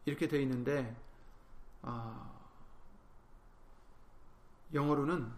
이렇게 0.05 0.27
되어 0.27 0.39
있는데 0.41 0.95
아, 1.81 2.38
영어로는 4.73 5.31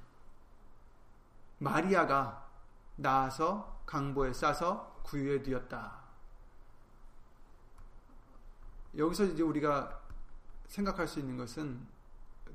마리아가 1.59 2.49
낳아서 2.95 3.81
강보에 3.85 4.33
싸서 4.33 5.01
구유에 5.03 5.39
뉘었다. 5.39 5.99
여기서 8.97 9.25
이제 9.25 9.43
우리가 9.43 10.01
생각할 10.67 11.07
수 11.07 11.19
있는 11.19 11.37
것은 11.37 11.87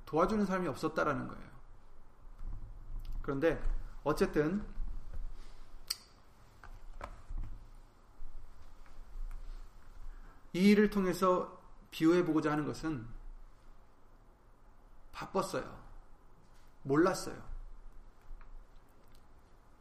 도와주는 0.04 0.44
사람이 0.46 0.68
없었다라는 0.68 1.28
거예요. 1.28 1.50
그런데 3.22 3.62
어쨌든 4.04 4.64
이 10.52 10.70
일을 10.70 10.90
통해서 10.90 11.60
비유해 11.90 12.24
보고자 12.24 12.50
하는 12.52 12.64
것은 12.64 13.06
바빴어요. 15.12 15.85
몰랐어요. 16.86 17.36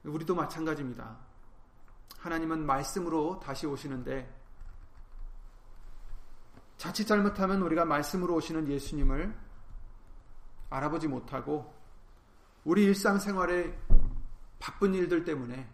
우리도 0.03 0.35
마찬가지입니다. 0.35 1.17
하나님은 2.19 2.65
말씀으로 2.65 3.39
다시 3.39 3.67
오시는데 3.67 4.33
자칫 6.77 7.05
잘못하면 7.05 7.61
우리가 7.61 7.85
말씀으로 7.85 8.35
오시는 8.35 8.67
예수님을 8.67 9.35
알아보지 10.69 11.07
못하고 11.07 11.73
우리 12.63 12.83
일상생활의 12.85 13.77
바쁜 14.59 14.93
일들 14.93 15.23
때문에 15.23 15.69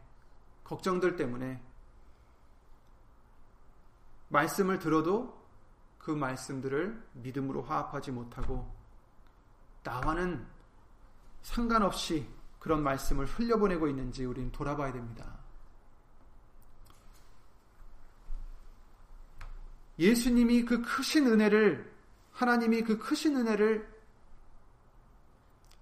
걱정들 0.64 1.16
때문에 1.16 1.62
말씀을 4.28 4.80
들어도 4.80 5.42
그 5.98 6.12
말씀들을 6.12 7.10
믿음으로 7.14 7.64
화합하지 7.64 8.12
못하고 8.12 8.70
나와는 9.84 10.46
상관없이 11.42 12.28
그런 12.60 12.84
말씀을 12.84 13.26
흘려보내고 13.26 13.88
있는지 13.88 14.26
우리는 14.26 14.52
돌아봐야 14.52 14.92
됩니다. 14.92 15.40
예수님이 19.98 20.66
그 20.66 20.82
크신 20.82 21.28
은혜를 21.28 21.92
하나님이 22.32 22.84
그 22.84 22.98
크신 22.98 23.36
은혜를 23.36 23.92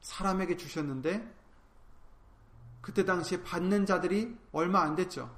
사람에게 0.01 0.57
주셨는데 0.57 1.35
그때 2.81 3.05
당시에 3.05 3.43
받는 3.43 3.85
자들이 3.85 4.37
얼마 4.51 4.81
안 4.81 4.95
됐죠. 4.95 5.33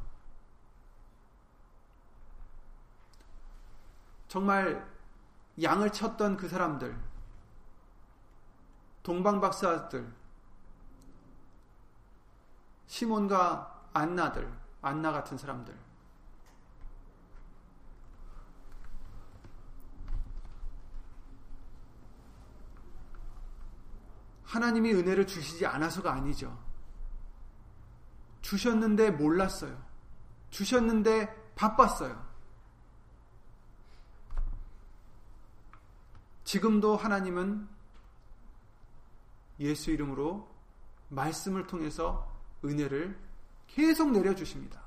정말 4.27 4.89
양을 5.61 5.91
쳤던 5.91 6.37
그 6.37 6.47
사람들, 6.47 6.97
동방박사들, 9.03 10.13
시몬과 12.87 13.89
안나들, 13.93 14.51
안나 14.81 15.11
같은 15.11 15.37
사람들, 15.37 15.77
하나님이 24.51 24.93
은혜를 24.93 25.25
주시지 25.27 25.65
않아서가 25.65 26.11
아니죠. 26.11 26.61
주셨는데 28.41 29.11
몰랐어요. 29.11 29.81
주셨는데 30.49 31.53
바빴어요. 31.55 32.29
지금도 36.43 36.97
하나님은 36.97 37.69
예수 39.61 39.91
이름으로 39.91 40.49
말씀을 41.09 41.67
통해서 41.67 42.29
은혜를 42.65 43.17
계속 43.67 44.11
내려주십니다. 44.11 44.81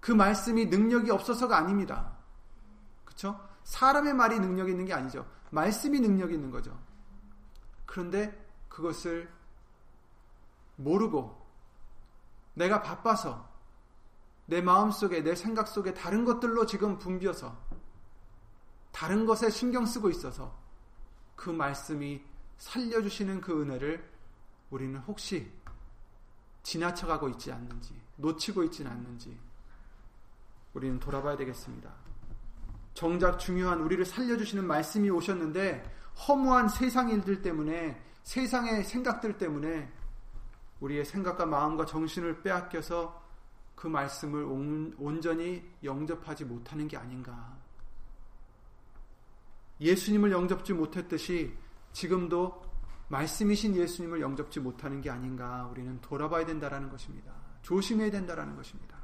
그 0.00 0.12
말씀이 0.12 0.66
능력이 0.66 1.10
없어서가 1.10 1.58
아닙니다. 1.58 2.16
그렇죠? 3.04 3.38
사람의 3.64 4.14
말이 4.14 4.38
능력이 4.38 4.70
있는 4.70 4.86
게 4.86 4.94
아니죠. 4.94 5.26
말씀이 5.50 6.00
능력이 6.00 6.34
있는 6.34 6.50
거죠. 6.50 6.78
그런데 7.84 8.46
그것을 8.68 9.30
모르고 10.76 11.46
내가 12.54 12.82
바빠서 12.82 13.48
내 14.46 14.62
마음 14.62 14.90
속에 14.90 15.22
내 15.22 15.34
생각 15.34 15.68
속에 15.68 15.92
다른 15.92 16.24
것들로 16.24 16.64
지금 16.64 16.98
붐벼서 16.98 17.54
다른 18.92 19.26
것에 19.26 19.50
신경 19.50 19.84
쓰고 19.84 20.08
있어서 20.10 20.56
그 21.38 21.50
말씀이 21.50 22.20
살려주시는 22.58 23.40
그 23.40 23.62
은혜를 23.62 24.04
우리는 24.70 24.98
혹시 25.00 25.48
지나쳐가고 26.64 27.28
있지 27.30 27.52
않는지 27.52 27.94
놓치고 28.16 28.64
있지는 28.64 28.90
않는지 28.90 29.38
우리는 30.74 30.98
돌아봐야 30.98 31.36
되겠습니다. 31.36 31.90
정작 32.92 33.38
중요한 33.38 33.80
우리를 33.80 34.04
살려주시는 34.04 34.66
말씀이 34.66 35.08
오셨는데 35.10 35.84
허무한 36.26 36.68
세상 36.68 37.08
일들 37.08 37.40
때문에 37.40 38.02
세상의 38.24 38.82
생각들 38.82 39.38
때문에 39.38 39.90
우리의 40.80 41.04
생각과 41.04 41.46
마음과 41.46 41.86
정신을 41.86 42.42
빼앗겨서 42.42 43.22
그 43.76 43.86
말씀을 43.86 44.42
온, 44.42 44.92
온전히 44.98 45.64
영접하지 45.84 46.44
못하는 46.44 46.88
게 46.88 46.96
아닌가. 46.96 47.56
예수님을 49.80 50.32
영접지 50.32 50.72
못했듯이 50.72 51.56
지금도 51.92 52.62
말씀이신 53.08 53.74
예수님을 53.76 54.20
영접지 54.20 54.60
못하는 54.60 55.00
게 55.00 55.10
아닌가 55.10 55.66
우리는 55.70 56.00
돌아봐야 56.00 56.44
된다라는 56.44 56.90
것입니다. 56.90 57.32
조심해야 57.62 58.10
된다라는 58.10 58.56
것입니다. 58.56 58.98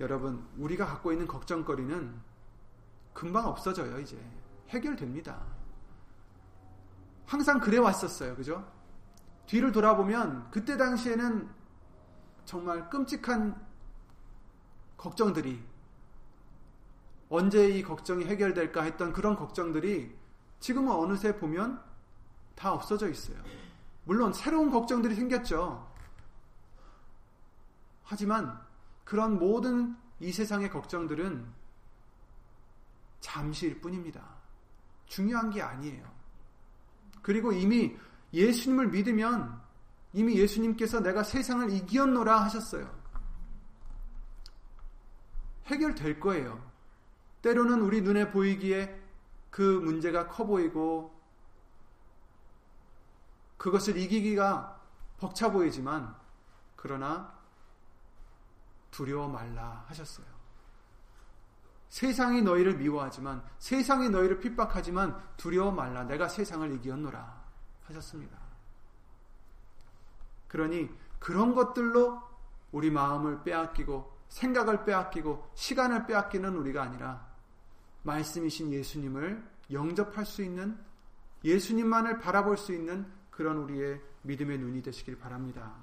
여러분, 0.00 0.46
우리가 0.58 0.84
갖고 0.84 1.12
있는 1.12 1.26
걱정거리는 1.26 2.20
금방 3.14 3.46
없어져요, 3.46 3.98
이제. 4.00 4.18
해결됩니다. 4.68 5.42
항상 7.24 7.58
그래 7.60 7.78
왔었어요. 7.78 8.36
그죠? 8.36 8.70
뒤를 9.46 9.72
돌아보면 9.72 10.50
그때 10.50 10.76
당시에는 10.76 11.48
정말 12.44 12.90
끔찍한 12.90 13.66
걱정들이 14.96 15.64
언제 17.28 17.68
이 17.68 17.82
걱정이 17.82 18.24
해결될까 18.24 18.82
했던 18.82 19.12
그런 19.12 19.36
걱정들이 19.36 20.16
지금은 20.60 20.92
어느새 20.92 21.36
보면 21.36 21.82
다 22.54 22.72
없어져 22.72 23.08
있어요. 23.08 23.36
물론 24.04 24.32
새로운 24.32 24.70
걱정들이 24.70 25.14
생겼죠. 25.14 25.92
하지만 28.04 28.58
그런 29.04 29.38
모든 29.38 29.96
이 30.20 30.32
세상의 30.32 30.70
걱정들은 30.70 31.46
잠시일 33.20 33.80
뿐입니다. 33.80 34.24
중요한 35.06 35.50
게 35.50 35.60
아니에요. 35.60 36.08
그리고 37.22 37.52
이미 37.52 37.96
예수님을 38.32 38.88
믿으면 38.88 39.60
이미 40.12 40.38
예수님께서 40.38 41.00
내가 41.00 41.22
세상을 41.22 41.70
이기었노라 41.70 42.42
하셨어요. 42.44 42.94
해결될 45.66 46.20
거예요. 46.20 46.75
때로는 47.46 47.80
우리 47.80 48.02
눈에 48.02 48.32
보이기에 48.32 49.00
그 49.50 49.62
문제가 49.62 50.26
커 50.26 50.44
보이고 50.44 51.16
그것을 53.56 53.96
이기기가 53.96 54.80
벅차 55.18 55.52
보이지만 55.52 56.12
그러나 56.74 57.32
두려워 58.90 59.28
말라 59.28 59.84
하셨어요. 59.86 60.26
세상이 61.88 62.42
너희를 62.42 62.78
미워하지만 62.78 63.44
세상이 63.60 64.08
너희를 64.08 64.40
핍박하지만 64.40 65.16
두려워 65.36 65.70
말라 65.70 66.02
내가 66.02 66.26
세상을 66.26 66.68
이기었노라 66.72 67.44
하셨습니다. 67.84 68.36
그러니 70.48 70.90
그런 71.20 71.54
것들로 71.54 72.20
우리 72.72 72.90
마음을 72.90 73.44
빼앗기고 73.44 74.16
생각을 74.30 74.84
빼앗기고 74.84 75.52
시간을 75.54 76.06
빼앗기는 76.06 76.56
우리가 76.56 76.82
아니라 76.82 77.25
말씀이신 78.06 78.72
예수님을 78.72 79.42
영접할 79.72 80.24
수 80.24 80.42
있는 80.42 80.78
예수님만을 81.44 82.20
바라볼 82.20 82.56
수 82.56 82.72
있는 82.72 83.06
그런 83.30 83.58
우리의 83.58 84.00
믿음의 84.22 84.58
눈이 84.58 84.82
되시길 84.82 85.18
바랍니다. 85.18 85.74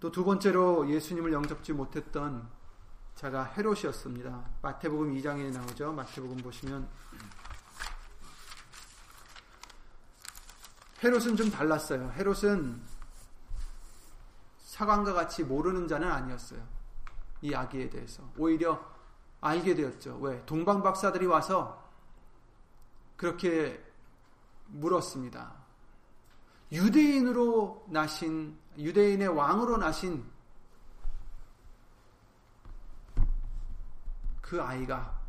또 0.00 0.10
두 0.10 0.24
번째로 0.24 0.88
예수님을 0.88 1.32
영접지 1.32 1.72
못했던 1.72 2.48
자가 3.14 3.44
헤롯이었습니다. 3.44 4.50
마태복음 4.62 5.14
2장에 5.14 5.52
나오죠. 5.52 5.92
마태복음 5.92 6.38
보시면 6.38 6.88
헤롯은 11.02 11.36
좀 11.36 11.50
달랐어요. 11.50 12.12
헤롯은 12.12 12.80
사관과 14.62 15.12
같이 15.12 15.44
모르는 15.44 15.86
자는 15.86 16.10
아니었어요. 16.10 16.66
이 17.42 17.54
아기에 17.54 17.90
대해서. 17.90 18.22
오히려 18.36 18.99
알게 19.40 19.74
되었죠. 19.74 20.18
왜? 20.18 20.44
동방 20.46 20.82
박사들이 20.82 21.26
와서 21.26 21.88
그렇게 23.16 23.82
물었습니다. 24.66 25.54
유대인으로 26.72 27.86
나신 27.88 28.56
유대인의 28.78 29.28
왕으로 29.28 29.76
나신 29.76 30.24
그 34.40 34.62
아이가 34.62 35.20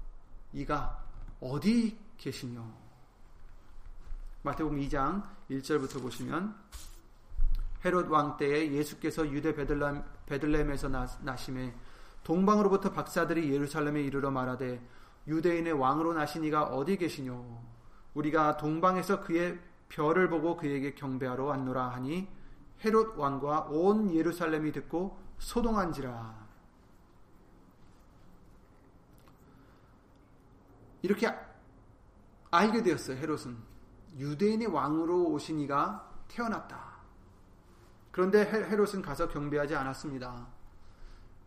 이가 0.54 1.04
어디 1.40 1.98
계시뇨? 2.18 2.64
마태복음 4.44 4.80
2장 4.80 5.28
1절부터 5.50 6.02
보시면 6.02 6.56
헤롯 7.84 8.10
왕 8.10 8.38
때에 8.38 8.72
예수께서 8.72 9.28
유대 9.30 9.54
베들렘, 9.54 10.04
베들렘에서 10.28 10.88
나심에 11.22 11.76
동방으로부터 12.24 12.92
박사들이 12.92 13.52
예루살렘에 13.52 14.02
이르러 14.02 14.32
말하되 14.32 14.82
유대인의 15.28 15.74
왕으로 15.74 16.14
나신 16.14 16.44
이가 16.44 16.64
어디 16.64 16.98
계시뇨 16.98 17.62
우리가 18.14 18.58
동방에서 18.58 19.22
그의 19.22 19.60
별을 19.90 20.30
보고 20.30 20.56
그에게 20.58 20.94
경배하러 20.94 21.46
왔노라 21.46 21.90
하니 21.90 22.28
헤롯 22.84 23.18
왕과 23.18 23.68
온 23.70 24.14
예루살렘이 24.14 24.72
듣고 24.72 25.20
소동한지라 25.40 26.42
이렇게 31.04 31.34
알게 32.52 32.84
되었어요. 32.84 33.18
헤롯은 33.18 33.58
유대인의 34.18 34.68
왕으로 34.68 35.30
오신 35.30 35.60
이가 35.62 36.10
태어났다. 36.28 36.92
그런데 38.12 38.46
헤롯은 38.46 39.02
가서 39.02 39.30
경배하지 39.30 39.76
않았습니다. 39.76 40.48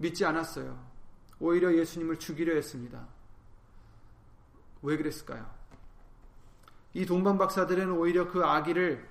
믿지 0.04 0.22
않았어요. 0.26 0.78
오히려 1.40 1.74
예수님을 1.74 2.18
죽이려 2.18 2.54
했습니다. 2.54 3.06
왜 4.82 4.98
그랬을까요? 4.98 5.50
이 6.92 7.06
동방 7.06 7.38
박사들은 7.38 7.90
오히려 7.90 8.28
그 8.30 8.44
아기를 8.44 9.08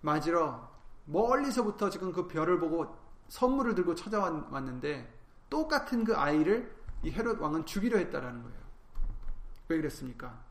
맞으러 0.00 0.70
멀리서부터 1.04 1.90
지금 1.90 2.12
그 2.12 2.28
별을 2.28 2.58
보고 2.58 2.96
선물을 3.28 3.74
들고 3.74 3.94
찾아왔는데 3.94 5.12
똑같은 5.50 6.02
그 6.04 6.16
아이를 6.16 6.74
이 7.02 7.10
헤롯 7.10 7.38
왕은 7.38 7.66
죽이려 7.66 7.98
했다라는 7.98 8.42
거예요. 8.42 8.58
왜 9.68 9.76
그랬습니까? 9.76 10.42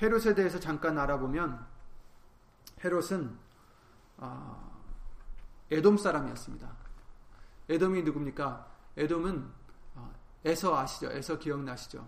헤롯에 0.00 0.34
대해서 0.34 0.58
잠깐 0.58 0.98
알아보면 0.98 1.64
헤롯은 2.82 3.38
어, 4.16 4.80
에돔 5.70 5.98
사람이었습니다. 5.98 6.68
에돔이 7.68 8.02
누굽니까? 8.02 8.73
에돔은 8.96 9.52
어, 9.94 10.14
에서 10.44 10.76
아시죠? 10.76 11.10
에서 11.10 11.38
기억나시죠? 11.38 12.06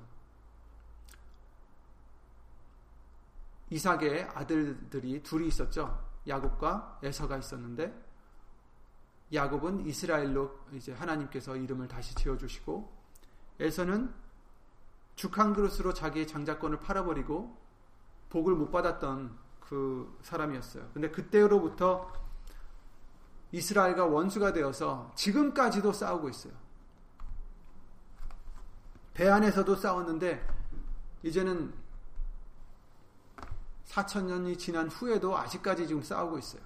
이삭의 3.71 4.23
아들들이 4.35 5.23
둘이 5.23 5.49
있었죠. 5.49 6.05
야곱과 6.27 7.01
에서가 7.03 7.37
있었는데 7.39 8.05
야곱은 9.33 9.87
이스라엘로 9.87 10.67
이제 10.73 10.93
하나님께서 10.93 11.57
이름을 11.57 11.89
다시 11.89 12.15
지어 12.15 12.37
주시고 12.37 12.93
에서는 13.59 14.15
죽 15.17 15.39
한 15.39 15.53
그릇으로 15.55 15.95
자기의 15.95 16.27
장자권을 16.27 16.81
팔아버리고 16.81 17.57
복을 18.29 18.55
못 18.55 18.71
받았던 18.71 19.37
그 19.61 20.19
사람이었어요. 20.23 20.91
근데 20.93 21.11
그때로부터 21.11 22.13
이스라엘과 23.51 24.07
원수가 24.07 24.53
되어서 24.53 25.13
지금까지도 25.17 25.93
싸우고 25.93 26.29
있어요. 26.29 26.53
배 29.17 29.31
안에서도 29.31 29.75
싸웠는데 29.77 30.47
이제는 31.23 31.73
4천 33.87 34.25
년이 34.25 34.59
지난 34.59 34.89
후에도 34.89 35.35
아직까지 35.39 35.87
지금 35.87 36.03
싸우고 36.03 36.39
있어요. 36.39 36.61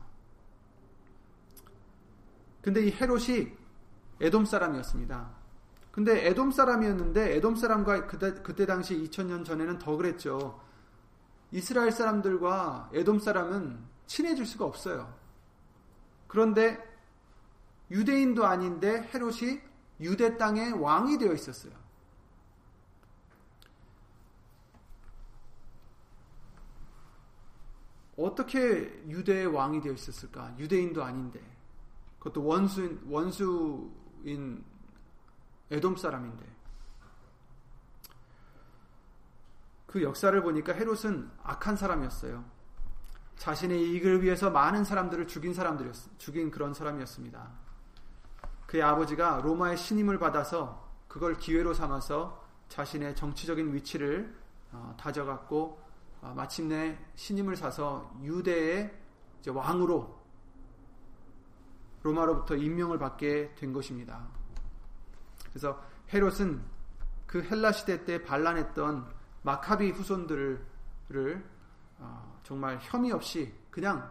근데 2.60 2.84
이 2.84 2.90
헤롯이 2.90 3.56
에돔 4.20 4.46
사람이었습니다. 4.46 5.30
근데 5.92 6.26
에돔 6.26 6.50
사람이었는데 6.50 7.36
에돔 7.36 7.54
사람과 7.54 8.08
그때, 8.08 8.34
그때 8.42 8.66
당시 8.66 9.00
2000년 9.00 9.44
전에는 9.44 9.78
더 9.78 9.96
그랬죠. 9.96 10.60
이스라엘 11.52 11.92
사람들과 11.92 12.90
에돔 12.92 13.20
사람은 13.20 13.78
친해질 14.06 14.44
수가 14.44 14.64
없어요. 14.64 15.14
그런데 16.26 16.78
유대인도 17.92 18.44
아닌데 18.44 19.08
헤롯이 19.14 19.60
유대 20.00 20.36
땅의 20.36 20.72
왕이 20.72 21.18
되어 21.18 21.32
있었어요. 21.32 21.79
어떻게 28.24 29.02
유대의 29.08 29.46
왕이 29.46 29.80
되어 29.80 29.92
있었을까? 29.92 30.54
유대인도 30.58 31.02
아닌데. 31.02 31.40
그것도 32.18 32.44
원수인, 32.44 33.00
원수인 33.08 34.64
에돔 35.70 35.96
사람인데. 35.96 36.44
그 39.86 40.02
역사를 40.02 40.40
보니까 40.42 40.72
헤롯은 40.72 41.30
악한 41.42 41.76
사람이었어요. 41.76 42.44
자신의 43.36 43.82
이익을 43.82 44.22
위해서 44.22 44.50
많은 44.50 44.84
사람들을 44.84 45.26
죽인 45.26 45.54
사람들이었, 45.54 46.18
죽인 46.18 46.50
그런 46.50 46.74
사람이었습니다. 46.74 47.50
그의 48.66 48.82
아버지가 48.82 49.40
로마의 49.42 49.76
신임을 49.76 50.18
받아서 50.18 50.88
그걸 51.08 51.38
기회로 51.38 51.74
삼아서 51.74 52.46
자신의 52.68 53.16
정치적인 53.16 53.74
위치를 53.74 54.32
어, 54.72 54.94
다져갖고 54.96 55.82
어, 55.82 55.89
마침내 56.20 56.98
신임을 57.14 57.56
사서 57.56 58.14
유대의 58.22 58.94
왕으로 59.46 60.20
로마로부터 62.02 62.56
임명을 62.56 62.98
받게 62.98 63.54
된 63.54 63.72
것입니다. 63.72 64.26
그래서 65.48 65.82
헤롯은 66.12 66.62
그 67.26 67.42
헬라 67.42 67.72
시대 67.72 68.04
때 68.04 68.22
반란했던 68.22 69.06
마카비 69.42 69.90
후손들을 69.90 70.66
어, 71.98 72.40
정말 72.42 72.78
혐의 72.80 73.12
없이 73.12 73.52
그냥 73.70 74.10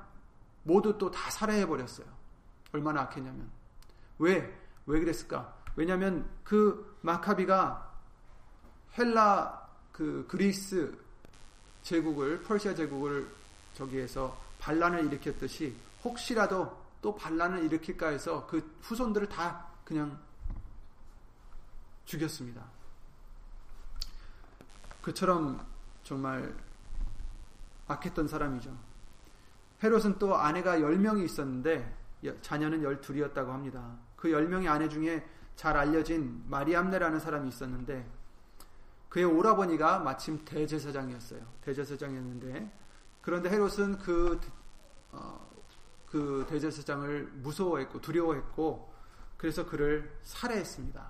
모두 0.64 0.98
또 0.98 1.10
다 1.12 1.30
살해해 1.32 1.66
버렸어요. 1.66 2.08
얼마나 2.72 3.02
악했냐면 3.02 3.50
왜? 4.20 4.58
왜 4.86 5.00
그랬을까? 5.00 5.56
왜냐하면 5.76 6.30
그 6.44 6.98
마카비가 7.02 7.94
헬라 8.98 9.70
그 9.92 10.26
그리스 10.28 10.98
제국을 11.90 12.44
퍼시아 12.44 12.76
제국을 12.76 13.28
저기에서 13.74 14.40
반란을 14.60 15.06
일으켰듯이 15.06 15.76
혹시라도 16.04 16.78
또 17.02 17.16
반란을 17.16 17.64
일으킬까 17.64 18.10
해서 18.10 18.46
그 18.46 18.78
후손들을 18.84 19.28
다 19.28 19.66
그냥 19.84 20.20
죽였습니다. 22.06 22.64
그처럼 25.02 25.66
정말 26.04 26.54
악했던 27.88 28.28
사람이죠. 28.28 28.78
헤롯은 29.82 30.20
또 30.20 30.36
아내가 30.36 30.78
10명이 30.78 31.26
있었는데 31.26 31.98
자녀는 32.44 32.84
12이었다고 32.84 33.48
합니다. 33.48 33.98
그 34.16 34.28
10명의 34.30 34.68
아내 34.68 34.88
중에 34.88 35.28
잘 35.56 35.76
알려진 35.76 36.44
마리암네라는 36.50 37.20
사람이 37.20 37.50
있었는데 37.50 38.19
그의 39.10 39.26
오라버니가 39.26 40.00
마침 40.00 40.44
대제사장이었어요. 40.46 41.42
대제사장이었는데 41.62 42.72
그런데 43.22 43.50
헤롯은 43.50 43.98
그, 43.98 44.40
어, 45.12 45.50
그 46.06 46.46
대제사장을 46.50 47.32
무서워했고 47.34 48.02
두려워했고 48.02 48.94
그래서 49.38 49.66
그를 49.66 50.16
살해했습니다. 50.24 51.10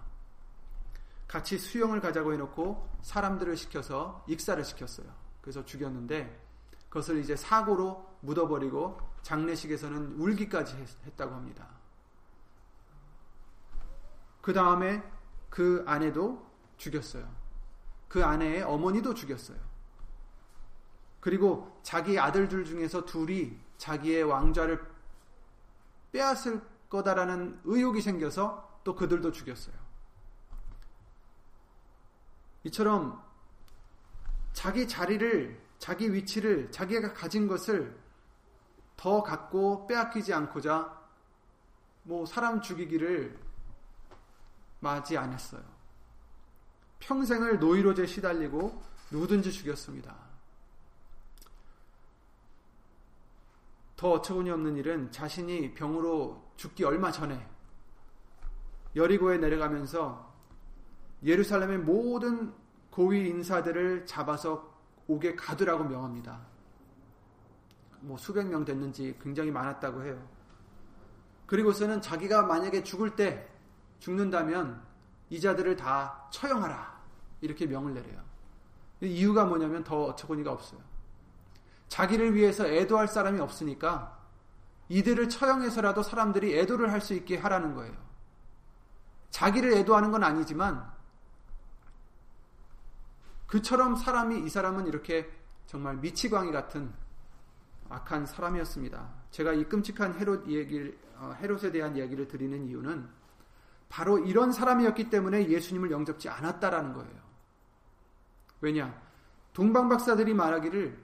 같이 1.27 1.57
수영을 1.57 2.01
가자고 2.01 2.33
해놓고 2.33 2.89
사람들을 3.01 3.55
시켜서 3.57 4.23
익사를 4.27 4.63
시켰어요. 4.63 5.07
그래서 5.41 5.63
죽였는데 5.63 6.47
그것을 6.89 7.19
이제 7.19 7.35
사고로 7.35 8.17
묻어버리고 8.21 8.99
장례식에서는 9.21 10.19
울기까지 10.19 10.75
했다고 11.05 11.35
합니다. 11.35 11.67
그 14.41 14.53
다음에 14.53 15.03
그 15.49 15.83
아내도 15.85 16.47
죽였어요. 16.77 17.27
그 18.09 18.25
아내의 18.25 18.63
어머니도 18.63 19.13
죽였어요. 19.13 19.57
그리고 21.21 21.79
자기 21.83 22.19
아들들 22.19 22.65
중에서 22.65 23.05
둘이 23.05 23.57
자기의 23.77 24.23
왕좌를 24.23 24.81
빼앗을 26.11 26.61
거다라는 26.89 27.61
의혹이 27.63 28.01
생겨서 28.01 28.81
또 28.83 28.95
그들도 28.95 29.31
죽였어요. 29.31 29.75
이처럼 32.63 33.23
자기 34.53 34.87
자리를, 34.87 35.61
자기 35.77 36.11
위치를, 36.13 36.71
자기가 36.71 37.13
가진 37.13 37.47
것을 37.47 37.97
더 38.97 39.23
갖고 39.23 39.87
빼앗기지 39.87 40.33
않고자 40.33 40.99
뭐 42.03 42.25
사람 42.25 42.59
죽이기를 42.59 43.39
맞이 44.79 45.17
않았어요. 45.17 45.78
평생을 46.99 47.59
노이로제 47.59 48.05
시달리고 48.05 48.81
누구든지 49.12 49.51
죽였습니다. 49.51 50.15
더 53.95 54.12
어처구니 54.12 54.49
없는 54.49 54.77
일은 54.77 55.12
자신이 55.12 55.73
병으로 55.73 56.51
죽기 56.55 56.85
얼마 56.85 57.12
전에 57.12 57.45
여리고에 58.95 59.38
내려가면서 59.38 60.33
예루살렘의 61.23 61.79
모든 61.79 62.53
고위 62.91 63.27
인사들을 63.27 64.05
잡아서 64.05 64.73
옥에 65.07 65.35
가두라고 65.35 65.83
명합니다. 65.83 66.39
뭐 68.01 68.17
수백 68.17 68.47
명 68.47 68.63
됐는지 68.63 69.17
굉장히 69.21 69.51
많았다고 69.51 70.03
해요. 70.03 70.27
그리고서는 71.45 72.01
자기가 72.01 72.43
만약에 72.43 72.83
죽을 72.83 73.15
때 73.15 73.49
죽는다면 73.99 74.81
이 75.29 75.39
자들을 75.39 75.75
다 75.75 76.27
처형하라. 76.31 76.99
이렇게 77.41 77.65
명을 77.65 77.93
내려요. 77.93 78.21
이유가 79.01 79.45
뭐냐면 79.45 79.83
더 79.83 80.05
어처구니가 80.05 80.51
없어요. 80.51 80.81
자기를 81.87 82.35
위해서 82.35 82.67
애도할 82.67 83.07
사람이 83.07 83.39
없으니까 83.39 84.19
이들을 84.89 85.29
처형해서라도 85.29 86.03
사람들이 86.03 86.57
애도를 86.59 86.91
할 86.91 87.01
수 87.01 87.13
있게 87.13 87.37
하라는 87.37 87.75
거예요. 87.75 87.93
자기를 89.29 89.73
애도하는 89.73 90.11
건 90.11 90.23
아니지만 90.23 90.91
그처럼 93.47 93.95
사람이 93.95 94.43
이 94.43 94.49
사람은 94.49 94.87
이렇게 94.87 95.29
정말 95.65 95.97
미치광이 95.97 96.51
같은 96.51 96.91
악한 97.89 98.25
사람이었습니다. 98.25 99.07
제가 99.31 99.53
이 99.53 99.63
끔찍한 99.65 100.19
헤롯 100.19 100.47
얘기를 100.47 100.97
어, 101.15 101.35
헤롯에 101.39 101.71
대한 101.71 101.95
이야기를 101.95 102.27
드리는 102.27 102.65
이유는 102.65 103.09
바로 103.89 104.19
이런 104.19 104.52
사람이었기 104.52 105.10
때문에 105.10 105.49
예수님을 105.49 105.91
영접지 105.91 106.30
않았다라는 106.30 106.93
거예요. 106.93 107.19
왜냐? 108.62 109.02
동방 109.54 109.89
박사들이 109.89 110.34
말하기를 110.34 111.04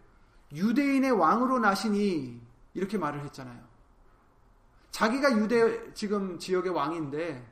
유대인의 0.53 1.11
왕으로 1.11 1.59
나시니 1.59 2.41
이렇게 2.73 2.97
말을 2.97 3.21
했잖아요. 3.25 3.59
자기가 4.91 5.37
유대 5.37 5.93
지금 5.93 6.39
지역의 6.39 6.71
왕인데 6.71 7.51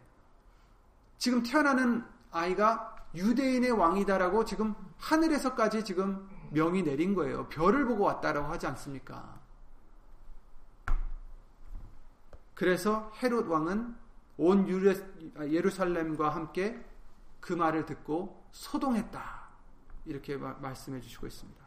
지금 1.17 1.43
태어나는 1.43 2.05
아이가 2.31 2.95
유대인의 3.15 3.71
왕이다라고 3.71 4.45
지금 4.45 4.75
하늘에서까지 4.97 5.83
지금 5.83 6.29
명이 6.51 6.83
내린 6.83 7.15
거예요. 7.15 7.49
별을 7.49 7.85
보고 7.85 8.03
왔다라고 8.03 8.47
하지 8.47 8.67
않습니까? 8.67 9.41
그래서 12.53 13.11
헤롯 13.21 13.47
왕은 13.47 14.02
온 14.37 14.67
예루살렘과 15.39 16.29
함께 16.29 16.83
그 17.39 17.53
말을 17.53 17.85
듣고 17.85 18.45
소동했다. 18.51 19.43
이렇게 20.05 20.37
말씀해 20.37 20.99
주시고 21.01 21.27
있습니다. 21.27 21.63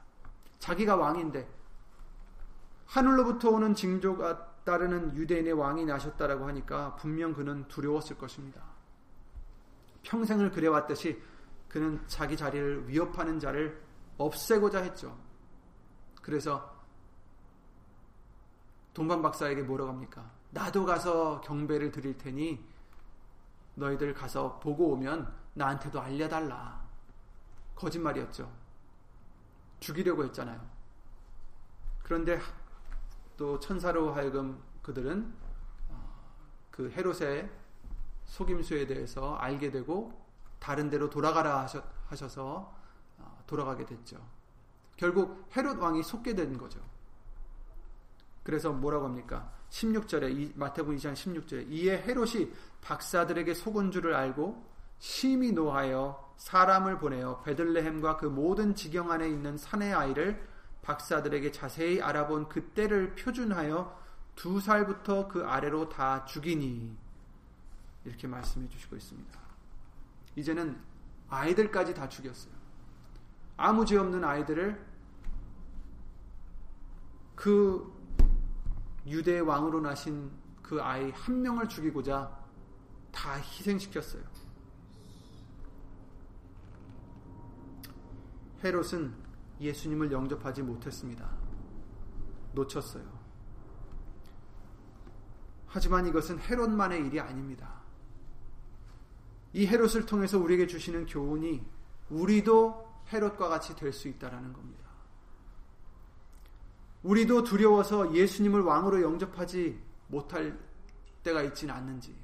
자기가 0.59 0.97
왕인데 0.97 1.49
하늘로부터 2.87 3.51
오는 3.51 3.75
징조가 3.75 4.65
따르는 4.65 5.17
유대인의 5.17 5.53
왕이 5.53 5.85
나셨다라고 5.85 6.47
하니까 6.49 6.97
분명 6.97 7.33
그는 7.33 7.67
두려웠을 7.69 8.19
것입니다. 8.19 8.63
평생을 10.03 10.51
그래왔듯이 10.51 11.23
그는 11.69 12.03
자기 12.07 12.37
자리를 12.37 12.89
위협하는 12.89 13.39
자를 13.39 13.83
없애고자 14.19 14.81
했죠. 14.81 15.17
그래서 16.23 16.75
동반 18.95 19.21
박사에게 19.21 19.63
뭐라고 19.63 19.91
합니까? 19.91 20.31
나도 20.57 20.87
가서 20.87 21.43
경배를 21.43 21.93
드릴 21.93 22.17
테니 22.17 22.65
너희들 23.75 24.15
가서 24.15 24.59
보고 24.59 24.89
오면 24.93 25.31
나한테도 25.53 26.01
알려달라. 26.01 26.83
거짓말이었죠. 27.75 28.51
죽이려고 29.81 30.25
했잖아요. 30.25 30.59
그런데 32.03 32.41
또 33.37 33.61
천사로 33.61 34.15
하여금 34.15 34.59
그들은 34.81 35.31
어, 35.91 36.31
그 36.71 36.91
헤롯의 36.91 37.51
속임수에 38.25 38.87
대해서 38.87 39.35
알게 39.37 39.71
되고 39.71 40.25
다른 40.59 40.89
데로 40.89 41.11
돌아가라 41.11 41.67
하셔서 42.07 42.75
어, 43.19 43.45
돌아가게 43.47 43.85
됐죠. 43.85 44.27
결국 44.97 45.51
헤롯 45.55 45.79
왕이 45.79 46.03
속게 46.03 46.35
된 46.35 46.57
거죠. 46.57 46.81
그래서 48.47 48.73
뭐라고 48.73 49.07
합니까? 49.07 49.51
16절에 49.71 50.53
마태복음 50.57 50.97
2장 50.99 51.15
16절에 51.15 51.69
이에 51.69 52.01
헤롯이 52.03 52.53
박사들에게 52.81 53.53
속은 53.55 53.91
줄을 53.91 54.15
알고 54.15 54.65
심히 55.01 55.51
노하여 55.51 56.33
사람을 56.37 57.01
보내어 57.01 57.43
베들레헴과 57.43 58.19
그 58.19 58.27
모든 58.27 58.77
지경 58.77 59.11
안에 59.11 59.29
있는 59.29 59.57
산의 59.57 59.93
아이를 59.93 60.47
박사들에게 60.83 61.51
자세히 61.51 62.01
알아본 62.01 62.49
그때를 62.49 63.17
표준하여 63.17 64.01
두 64.37 64.61
살부터 64.61 65.27
그 65.27 65.45
아래로 65.45 65.89
다 65.89 66.25
죽이니 66.25 66.97
이렇게 68.05 68.29
말씀해 68.29 68.69
주시고 68.69 68.95
있습니다. 68.95 69.41
이제는 70.37 70.81
아이들까지 71.29 71.95
다 71.95 72.09
죽였어요. 72.09 72.55
아무 73.57 73.85
죄 73.85 73.97
없는 73.97 74.23
아이들을 74.23 74.87
그 77.35 77.96
유대 79.07 79.39
왕으로 79.39 79.81
나신 79.81 80.31
그 80.63 80.83
아이 80.83 81.11
한 81.13 81.43
명을 81.43 81.69
죽이고자 81.69 82.37
다 83.13 83.35
희생시켰어요. 83.35 84.23
헤롯은 88.65 89.15
예수님을 89.61 90.11
영접하지 90.11 90.63
못했습니다. 90.63 91.31
놓쳤어요. 92.53 93.05
하지만 95.67 96.07
이것은 96.07 96.39
헤롯만의 96.41 97.07
일이 97.07 97.21
아닙니다. 97.21 97.83
이 99.53 99.67
헤롯을 99.67 100.07
통해서 100.07 100.39
우리에게 100.39 100.67
주시는 100.67 101.07
교훈이 101.07 101.65
우리도 102.11 103.03
헤롯과 103.13 103.49
같이 103.49 103.77
될 103.77 103.93
수 103.93 104.09
있다라는 104.09 104.53
겁니다. 104.53 104.86
우리도 107.07 107.45
두려워서 107.45 108.13
예수님을 108.13 108.63
왕으로 108.63 109.01
영접하지 109.01 109.81
못할 110.09 110.59
때가 111.23 111.43
있지는 111.43 111.73
않는지, 111.73 112.17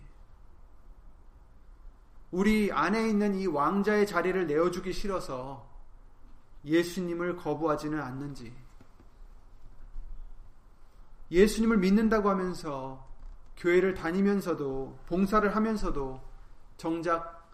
우리 2.32 2.72
안에 2.72 3.08
있는 3.08 3.36
이 3.36 3.46
왕자의 3.46 4.08
자리를 4.08 4.44
내어주기 4.48 4.92
싫어서 4.92 5.70
예수님을 6.64 7.36
거부하지는 7.36 8.00
않는지, 8.00 8.52
예수님을 11.30 11.76
믿는다고 11.78 12.28
하면서 12.28 13.06
교회를 13.58 13.94
다니면서도 13.94 14.98
봉사를 15.06 15.54
하면서도 15.54 16.20
정작 16.76 17.48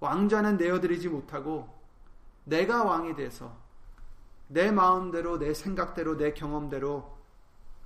왕자는 0.00 0.56
내어드리지 0.56 1.10
못하고 1.10 1.68
내가 2.44 2.84
왕이 2.84 3.16
돼서 3.16 3.54
내 4.50 4.72
마음대로, 4.72 5.38
내 5.38 5.54
생각대로, 5.54 6.16
내 6.16 6.34
경험대로 6.34 7.16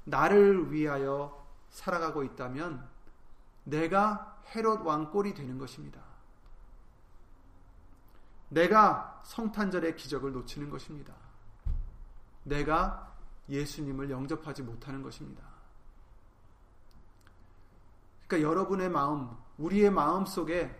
나를 0.04 0.72
위하여 0.72 1.46
살아가고 1.68 2.24
있다면 2.24 2.88
내가 3.64 4.40
헤롯 4.54 4.80
왕 4.80 5.10
꼴이 5.10 5.34
되는 5.34 5.58
것입니다. 5.58 6.00
내가 8.48 9.20
성탄절의 9.24 9.96
기적을 9.96 10.32
놓치는 10.32 10.70
것입니다. 10.70 11.12
내가 12.44 13.14
예수님을 13.50 14.08
영접하지 14.08 14.62
못하는 14.62 15.02
것입니다. 15.02 15.42
그러니까 18.26 18.48
여러분의 18.48 18.88
마음, 18.88 19.36
우리의 19.58 19.90
마음 19.90 20.24
속에 20.24 20.74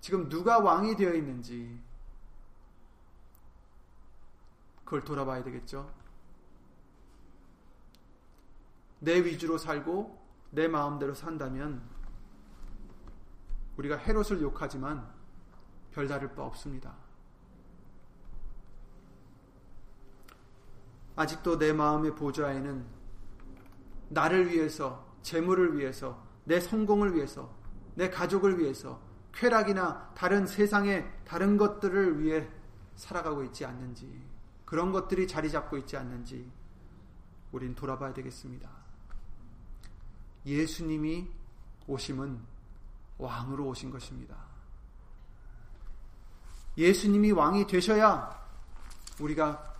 지금 0.00 0.30
누가 0.30 0.58
왕이 0.58 0.96
되어 0.96 1.12
있는지 1.12 1.78
그걸 4.88 5.04
돌아봐야 5.04 5.42
되겠죠. 5.42 5.92
내 9.00 9.22
위주로 9.22 9.58
살고 9.58 10.18
내 10.50 10.66
마음대로 10.66 11.12
산다면 11.12 11.82
우리가 13.76 13.98
헤롯을 13.98 14.40
욕하지만 14.40 15.06
별다를 15.92 16.34
바 16.34 16.42
없습니다. 16.44 16.94
아직도 21.16 21.58
내 21.58 21.74
마음의 21.74 22.16
보좌에는 22.16 22.86
나를 24.08 24.48
위해서, 24.48 25.06
재물을 25.20 25.76
위해서, 25.76 26.26
내 26.44 26.60
성공을 26.60 27.14
위해서, 27.14 27.54
내 27.94 28.08
가족을 28.08 28.58
위해서, 28.58 29.02
쾌락이나 29.34 30.14
다른 30.14 30.46
세상의 30.46 31.24
다른 31.26 31.58
것들을 31.58 32.22
위해 32.22 32.48
살아가고 32.94 33.44
있지 33.44 33.66
않는지 33.66 34.27
그런 34.68 34.92
것들이 34.92 35.26
자리 35.26 35.50
잡고 35.50 35.78
있지 35.78 35.96
않는지 35.96 36.52
우린 37.52 37.74
돌아봐야 37.74 38.12
되겠습니다. 38.12 38.68
예수님이 40.44 41.26
오심은 41.86 42.38
왕으로 43.16 43.66
오신 43.68 43.90
것입니다. 43.90 44.36
예수님이 46.76 47.30
왕이 47.30 47.66
되셔야 47.66 48.46
우리가 49.18 49.74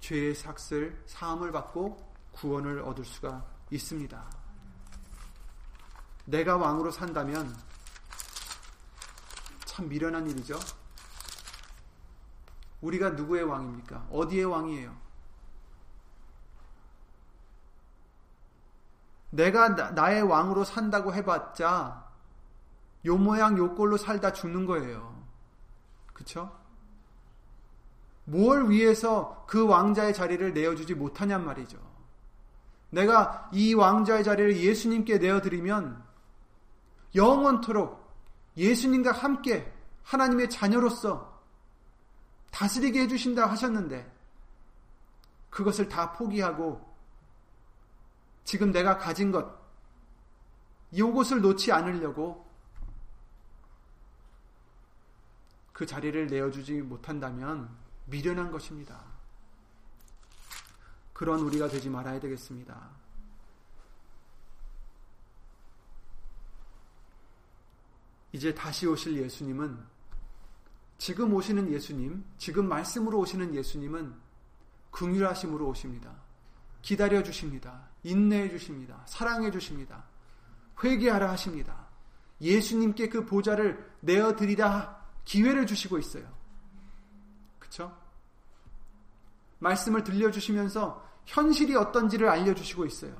죄의 0.00 0.34
삭슬, 0.34 1.00
사함을 1.06 1.52
받고 1.52 2.12
구원을 2.32 2.80
얻을 2.80 3.04
수가 3.04 3.46
있습니다. 3.70 4.28
내가 6.24 6.56
왕으로 6.56 6.90
산다면 6.90 7.56
참 9.66 9.88
미련한 9.88 10.28
일이죠. 10.28 10.58
우리가 12.80 13.10
누구의 13.10 13.44
왕입니까? 13.44 14.08
어디의 14.10 14.44
왕이에요? 14.44 14.96
내가 19.30 19.74
나, 19.94 20.12
의 20.12 20.22
왕으로 20.22 20.64
산다고 20.64 21.14
해봤자 21.14 22.10
요 23.06 23.16
모양 23.16 23.56
요 23.58 23.74
꼴로 23.74 23.96
살다 23.96 24.32
죽는 24.32 24.66
거예요. 24.66 25.20
그쵸? 26.12 26.54
뭘 28.24 28.68
위해서 28.70 29.44
그 29.46 29.66
왕자의 29.66 30.14
자리를 30.14 30.52
내어주지 30.52 30.94
못하냔 30.94 31.44
말이죠. 31.44 31.78
내가 32.90 33.48
이 33.52 33.74
왕자의 33.74 34.24
자리를 34.24 34.56
예수님께 34.56 35.18
내어드리면 35.18 36.02
영원토록 37.14 38.00
예수님과 38.56 39.12
함께 39.12 39.72
하나님의 40.02 40.50
자녀로서 40.50 41.29
다스리게 42.50 43.02
해주신다 43.02 43.46
하셨는데 43.50 44.10
그것을 45.50 45.88
다 45.88 46.12
포기하고 46.12 46.88
지금 48.44 48.72
내가 48.72 48.98
가진 48.98 49.30
것, 49.30 49.58
이것을 50.90 51.40
놓지 51.40 51.72
않으려고 51.72 52.48
그 55.72 55.86
자리를 55.86 56.26
내어주지 56.26 56.82
못한다면 56.82 57.70
미련한 58.06 58.50
것입니다. 58.50 59.02
그런 61.12 61.40
우리가 61.40 61.68
되지 61.68 61.88
말아야 61.88 62.18
되겠습니다. 62.18 62.90
이제 68.32 68.54
다시 68.54 68.86
오실 68.86 69.16
예수님은 69.16 69.99
지금 71.00 71.32
오시는 71.32 71.72
예수님, 71.72 72.22
지금 72.36 72.68
말씀으로 72.68 73.20
오시는 73.20 73.54
예수님은 73.54 74.14
긍휼하심으로 74.90 75.66
오십니다. 75.66 76.14
기다려 76.82 77.22
주십니다. 77.22 77.88
인내해 78.02 78.50
주십니다. 78.50 79.02
사랑해 79.06 79.50
주십니다. 79.50 80.04
회개하라 80.84 81.30
하십니다. 81.30 81.86
예수님께 82.42 83.08
그 83.08 83.24
보좌를 83.24 83.90
내어 84.00 84.36
드리라 84.36 85.02
기회를 85.24 85.66
주시고 85.66 85.98
있어요. 85.98 86.30
그렇죠? 87.58 87.96
말씀을 89.58 90.04
들려 90.04 90.30
주시면서 90.30 91.02
현실이 91.24 91.76
어떤지를 91.76 92.28
알려 92.28 92.54
주시고 92.54 92.84
있어요. 92.84 93.16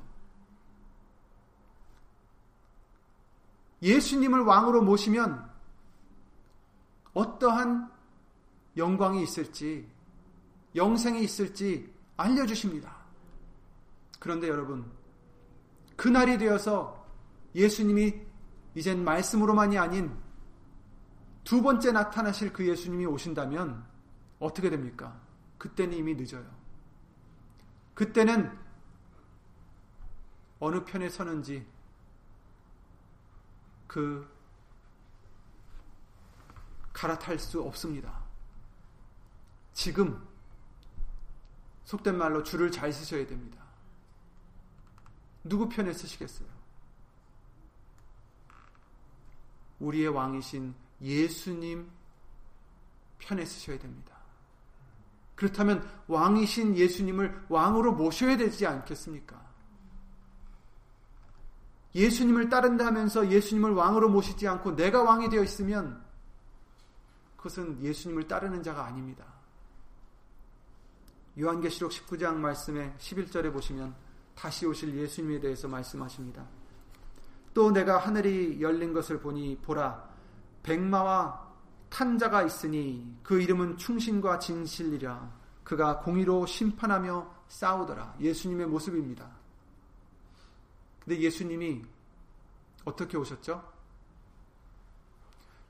예수님을 3.81 4.41
왕으로 4.43 4.83
모시면 4.83 5.49
어떠한 7.41 7.91
영광이 8.76 9.22
있을지, 9.22 9.88
영생이 10.76 11.22
있을지 11.24 11.93
알려주십니다. 12.16 12.95
그런데 14.20 14.49
여러분, 14.49 14.91
그날이 15.97 16.38
되어서 16.38 17.05
예수님이 17.55 18.14
이젠 18.74 19.03
말씀으로만이 19.03 19.78
아닌 19.78 20.14
두 21.43 21.62
번째 21.62 21.93
나타나실 21.93 22.53
그 22.53 22.68
예수님이 22.68 23.07
오신다면 23.07 23.84
어떻게 24.38 24.70
됩니까? 24.70 25.18
그때는 25.59 25.97
이미 25.97 26.14
늦어요. 26.14 26.47
그때는 27.95 28.57
어느 30.59 30.84
편에 30.84 31.09
서는지 31.09 31.66
그 33.86 34.39
갈아탈 36.93 37.38
수 37.38 37.62
없습니다. 37.62 38.22
지금 39.72 40.26
속된 41.84 42.16
말로 42.16 42.43
줄을 42.43 42.70
잘 42.70 42.93
쓰셔야 42.93 43.26
됩니다. 43.26 43.59
누구 45.43 45.68
편에 45.68 45.93
쓰시겠어요? 45.93 46.49
우리의 49.80 50.09
왕이신 50.09 50.74
예수님 51.01 51.91
편에 53.18 53.45
쓰셔야 53.45 53.78
됩니다. 53.78 54.16
그렇다면 55.34 55.88
왕이신 56.07 56.76
예수님을 56.76 57.47
왕으로 57.49 57.93
모셔야 57.93 58.36
되지 58.36 58.66
않겠습니까? 58.66 59.41
예수님을 61.95 62.51
따른다 62.51 62.86
하면서 62.86 63.28
예수님을 63.28 63.72
왕으로 63.72 64.11
모시지 64.11 64.47
않고 64.47 64.76
내가 64.76 65.03
왕이 65.03 65.30
되어 65.30 65.43
있으면 65.43 66.05
그것은 67.41 67.82
예수님을 67.82 68.28
따르는 68.28 68.62
자가 68.62 68.84
아닙니다. 68.84 69.24
요한계시록 71.38 71.91
19장 71.91 72.34
말씀에 72.34 72.95
11절에 72.99 73.51
보시면 73.51 73.95
다시 74.34 74.66
오실 74.66 74.95
예수님에 74.95 75.41
대해서 75.41 75.66
말씀하십니다. 75.66 76.47
또 77.55 77.70
내가 77.70 77.97
하늘이 77.97 78.61
열린 78.61 78.93
것을 78.93 79.20
보니 79.20 79.59
보라 79.62 80.09
백마와 80.62 81.49
탄자가 81.88 82.43
있으니 82.43 83.18
그 83.22 83.41
이름은 83.41 83.78
충신과 83.78 84.38
진실이라 84.38 85.41
그가 85.64 86.01
공의로 86.01 86.45
심판하며 86.45 87.45
싸우더라. 87.49 88.16
예수님의 88.20 88.66
모습입니다. 88.66 89.30
근데 91.05 91.18
예수님이 91.18 91.82
어떻게 92.84 93.16
오셨죠? 93.16 93.66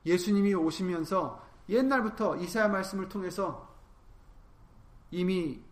예수님이 0.04 0.54
오시면서 0.54 1.49
옛날부터 1.70 2.36
이사야 2.36 2.68
말씀을 2.68 3.08
통해서 3.08 3.72
이미 5.12 5.62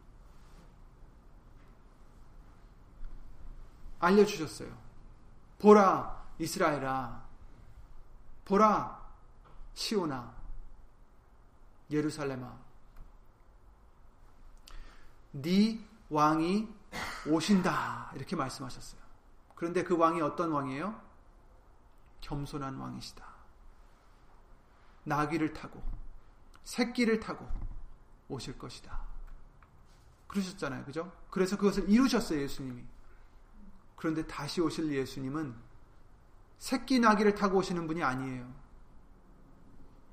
알려주셨어요. 3.99 4.73
보라, 5.59 6.25
이스라엘아. 6.39 7.27
보라, 8.45 9.07
시오나. 9.75 10.33
예루살렘아. 11.91 12.57
네 15.33 15.81
왕이 16.11 16.69
오신다. 17.27 18.13
이렇게 18.15 18.37
말씀하셨어요. 18.37 19.01
그런데 19.57 19.83
그 19.83 19.97
왕이 19.97 20.21
어떤 20.21 20.53
왕이에요? 20.53 21.01
겸손한 22.21 22.77
왕이시다. 22.77 23.38
나귀를 25.05 25.53
타고, 25.53 25.83
새끼를 26.65 27.21
타고 27.21 27.49
오실 28.29 28.59
것이다. 28.59 29.09
그러셨잖아요. 30.29 30.85
그죠? 30.85 31.11
그래서 31.31 31.57
그것을 31.57 31.89
이루셨어요. 31.89 32.41
예수님이. 32.41 32.85
그런데 33.97 34.27
다시 34.27 34.61
오실 34.61 34.93
예수님은 34.93 35.55
새끼 36.59 37.01
나귀를 37.01 37.35
타고 37.35 37.59
오시는 37.59 37.87
분이 37.87 38.03
아니에요. 38.03 38.53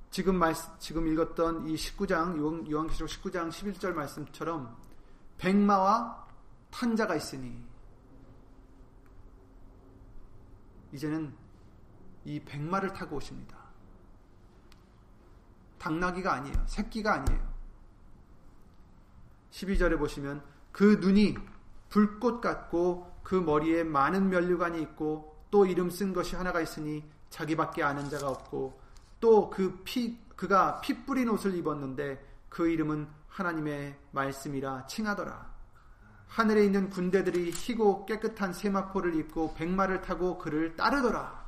지금 0.10 0.38
말 0.38 0.56
지금 0.80 1.08
읽었던 1.08 1.68
이 1.68 1.76
19장 1.76 2.72
요한계시록 2.72 3.10
19장 3.10 3.50
11절 3.50 3.94
말씀처럼 3.94 4.78
백마와 5.38 6.26
탄자가 6.72 7.16
있으니 7.16 7.62
이제는 10.94 11.36
이 12.24 12.40
백마를 12.40 12.94
타고 12.94 13.18
오십니다. 13.18 13.65
당나귀가 15.86 16.34
아니에요. 16.34 16.56
새끼가 16.66 17.14
아니에요. 17.14 17.40
12절에 19.52 20.00
보시면 20.00 20.42
그 20.72 20.98
눈이 21.00 21.36
불꽃 21.90 22.42
같고 22.42 23.20
그 23.22 23.36
머리에 23.36 23.84
많은 23.84 24.30
면류관이 24.30 24.82
있고 24.82 25.46
또 25.52 25.68
이름 25.68 25.92
쓴 25.92 26.12
것이 26.12 26.36
하나가 26.36 26.60
있으니 26.60 27.04
자기밖에 27.30 27.84
아는 27.84 28.10
자가 28.10 28.30
없고 28.30 28.82
또 29.20 29.50
그 29.50 29.82
피, 29.84 30.20
그가 30.36 30.82
피 30.82 31.06
뿌린 31.06 31.30
옷을 31.30 31.56
입었는데 31.56 32.24
그 32.50 32.68
이름은 32.68 33.08
하나님의 33.28 33.96
말씀이라 34.12 34.88
칭하더라. 34.88 35.54
하늘에 36.28 36.66
있는 36.66 36.90
군대들이 36.90 37.52
희고 37.52 38.08
깨끗한 38.08 38.54
세마포를 38.54 39.16
입고 39.16 39.54
백마를 39.54 40.02
타고 40.02 40.40
그를 40.40 40.76
따르더라. 40.76 41.46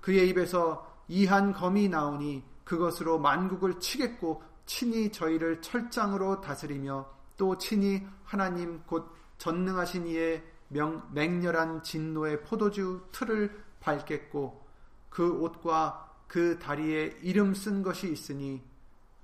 그의 0.00 0.30
입에서 0.30 1.04
이한 1.06 1.52
검이 1.52 1.88
나오니 1.88 2.42
그것으로 2.68 3.18
만국을 3.18 3.80
치겠고 3.80 4.42
친히 4.66 5.10
저희를 5.10 5.62
철장으로 5.62 6.42
다스리며 6.42 7.08
또 7.38 7.56
친히 7.56 8.06
하나님 8.24 8.82
곧 8.82 9.10
전능하신 9.38 10.06
이의 10.06 10.44
명, 10.68 11.08
맹렬한 11.14 11.82
진노의 11.82 12.42
포도주 12.42 13.08
틀을 13.10 13.64
밟겠고 13.80 14.68
그 15.08 15.40
옷과 15.40 16.14
그 16.28 16.58
다리에 16.58 17.16
이름 17.22 17.54
쓴 17.54 17.82
것이 17.82 18.12
있으니 18.12 18.62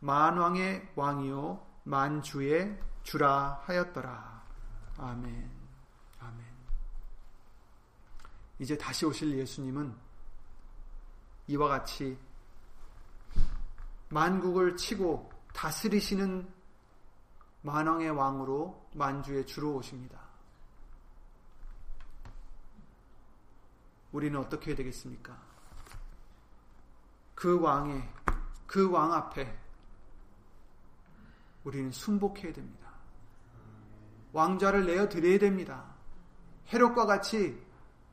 만왕의 0.01 0.93
왕이요 0.95 1.67
만주의 1.83 2.81
주라 3.03 3.61
하였더라. 3.65 4.43
아멘. 4.97 5.51
아멘. 6.19 6.47
이제 8.59 8.79
다시 8.79 9.05
오실 9.05 9.37
예수님은 9.37 9.95
이와 11.49 11.69
같이 11.69 12.17
만국을 14.09 14.77
치고 14.77 15.31
다스리시는 15.53 16.49
만왕의 17.63 18.11
왕으로 18.11 18.89
만주의 18.95 19.47
주로 19.47 19.75
오십니다. 19.75 20.21
우리는 24.13 24.39
어떻게 24.39 24.71
해야 24.71 24.77
되겠습니까? 24.77 25.37
그 27.35 27.61
왕의 27.61 28.09
그 28.67 28.91
왕 28.91 29.13
앞에 29.13 29.57
우리는 31.65 31.91
순복해야 31.91 32.53
됩니다. 32.53 32.91
왕좌를 34.33 34.87
내어 34.87 35.09
드려야 35.09 35.39
됩니다. 35.39 35.95
헤롯과 36.73 37.07
같이 37.07 37.61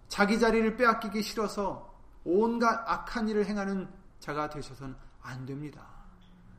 자기 0.08 0.40
자리를 0.40 0.76
빼앗기기 0.78 1.22
싫어서 1.22 1.94
온갖 2.24 2.84
악한 2.88 3.28
일을 3.30 3.46
행하는 3.46 3.92
자가 4.20 4.50
되셔서는 4.50 4.96
안 5.22 5.46
됩니다. 5.46 5.88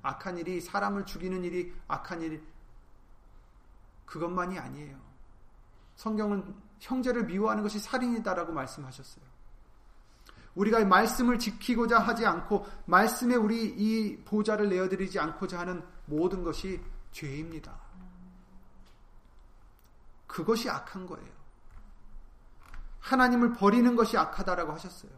악한 0.02 0.38
일이 0.38 0.60
사람을 0.60 1.06
죽이는 1.06 1.44
일이 1.44 1.72
악한 1.88 2.22
일 2.22 2.42
그것만이 4.06 4.58
아니에요. 4.58 4.98
성경은 5.96 6.54
형제를 6.80 7.24
미워하는 7.24 7.62
것이 7.62 7.78
살인이다라고 7.78 8.52
말씀하셨어요. 8.52 9.24
우리가 10.54 10.84
말씀을 10.84 11.38
지키고자 11.38 11.98
하지 11.98 12.26
않고 12.26 12.66
말씀에 12.84 13.36
우리 13.36 13.64
이 13.64 14.22
보좌를 14.24 14.68
내어드리지 14.68 15.18
않고자 15.18 15.60
하는 15.60 15.82
모든 16.04 16.42
것이 16.42 16.80
죄입니다. 17.10 17.74
그것이 20.26 20.68
악한 20.68 21.06
거예요. 21.06 21.30
하나님을 23.00 23.52
버리는 23.54 23.94
것이 23.96 24.16
악하다라고 24.16 24.72
하셨어요. 24.72 25.10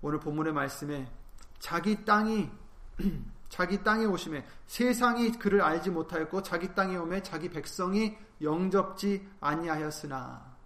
오늘 0.00 0.20
본문의 0.20 0.52
말씀에 0.52 1.10
자기 1.58 2.04
땅이 2.04 2.50
자기 3.48 3.82
땅에 3.82 4.04
오심에 4.04 4.44
세상이 4.66 5.32
그를 5.32 5.62
알지 5.62 5.90
못하였고 5.90 6.42
자기 6.42 6.74
땅에 6.74 6.96
오매 6.96 7.22
자기 7.22 7.48
백성이 7.48 8.16
영접지 8.42 9.26
아니하였으나 9.40 10.56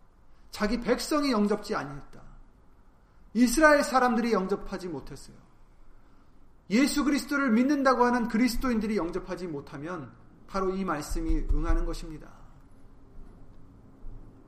자기 0.51 0.81
백성이 0.81 1.33
영접지 1.33 1.75
아니했다. 1.75 2.21
이스라엘 3.35 3.83
사람들이 3.83 4.33
영접하지 4.33 4.89
못했어요. 4.89 5.37
예수 6.71 7.05
그리스도를 7.05 7.51
믿는다고 7.51 8.05
하는 8.05 8.29
그리스도인들이 8.29 8.97
영접하지 8.97 9.47
못하면 9.47 10.13
바로 10.47 10.75
이 10.75 10.85
말씀이 10.85 11.47
응하는 11.53 11.87
것입니다. 11.87 12.29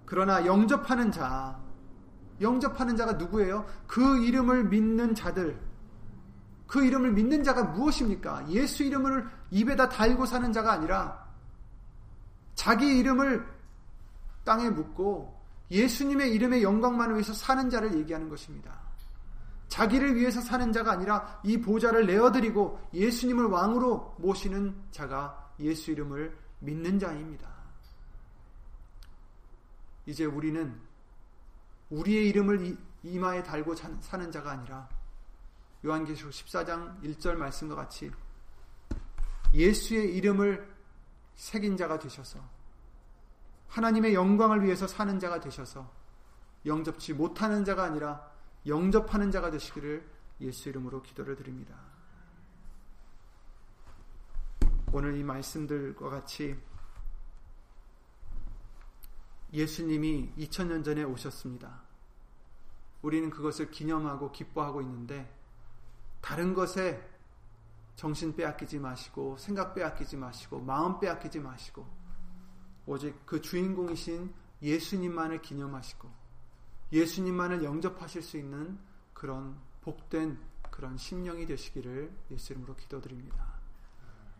그러나 0.04 0.44
영접하는 0.44 1.10
자, 1.10 1.58
영접하는 2.40 2.96
자가 2.96 3.12
누구예요? 3.12 3.66
그 3.86 4.24
이름을 4.24 4.64
믿는 4.64 5.14
자들, 5.14 5.58
그 6.66 6.84
이름을 6.84 7.12
믿는 7.12 7.44
자가 7.44 7.64
무엇입니까? 7.64 8.48
예수 8.50 8.82
이름을 8.82 9.28
입에다 9.50 9.88
달고 9.88 10.26
사는 10.26 10.52
자가 10.52 10.72
아니라 10.72 11.24
자기 12.54 12.98
이름을 12.98 13.46
땅에 14.44 14.70
묻고 14.70 15.40
예수님의 15.70 16.32
이름의 16.34 16.62
영광만을 16.62 17.14
위해서 17.14 17.32
사는 17.32 17.68
자를 17.70 17.94
얘기하는 17.94 18.28
것입니다. 18.28 18.84
자기를 19.68 20.14
위해서 20.16 20.40
사는 20.40 20.72
자가 20.72 20.92
아니라 20.92 21.40
이 21.42 21.60
보좌를 21.60 22.06
내어드리고 22.06 22.80
예수님을 22.92 23.46
왕으로 23.46 24.16
모시는 24.18 24.74
자가 24.90 25.52
예수 25.60 25.90
이름을 25.90 26.36
믿는 26.60 26.98
자입니다. 26.98 27.48
이제 30.06 30.24
우리는 30.24 30.78
우리의 31.94 32.28
이름을 32.28 32.76
이마에 33.02 33.42
달고 33.42 33.74
사는 33.74 34.32
자가 34.32 34.50
아니라 34.50 34.88
요한계시록 35.84 36.32
14장 36.32 37.00
1절 37.02 37.34
말씀과 37.36 37.74
같이 37.76 38.10
예수의 39.52 40.16
이름을 40.16 40.74
새긴 41.36 41.76
자가 41.76 41.98
되셔서 41.98 42.40
하나님의 43.68 44.14
영광을 44.14 44.64
위해서 44.64 44.86
사는 44.86 45.18
자가 45.18 45.40
되셔서 45.40 45.90
영접치 46.66 47.12
못하는 47.12 47.64
자가 47.64 47.84
아니라 47.84 48.30
영접하는 48.66 49.30
자가 49.30 49.50
되시기를 49.50 50.08
예수 50.40 50.68
이름으로 50.68 51.02
기도를 51.02 51.36
드립니다. 51.36 51.76
오늘 54.92 55.16
이 55.16 55.22
말씀들과 55.22 56.08
같이 56.08 56.56
예수님이 59.52 60.32
2000년 60.36 60.84
전에 60.84 61.02
오셨습니다. 61.04 61.83
우리는 63.04 63.28
그것을 63.28 63.70
기념하고 63.70 64.32
기뻐하고 64.32 64.80
있는데 64.80 65.30
다른 66.22 66.54
것에 66.54 67.06
정신 67.96 68.34
빼앗기지 68.34 68.78
마시고 68.78 69.36
생각 69.36 69.74
빼앗기지 69.74 70.16
마시고 70.16 70.60
마음 70.60 70.98
빼앗기지 70.98 71.38
마시고 71.38 71.86
오직 72.86 73.14
그 73.26 73.42
주인공이신 73.42 74.32
예수님만을 74.62 75.42
기념하시고 75.42 76.10
예수님만을 76.92 77.62
영접하실 77.62 78.22
수 78.22 78.38
있는 78.38 78.78
그런 79.12 79.60
복된 79.82 80.38
그런 80.70 80.96
심령이 80.96 81.44
되시기를 81.44 82.10
예수 82.30 82.54
이름으로 82.54 82.74
기도드립니다. 82.74 83.60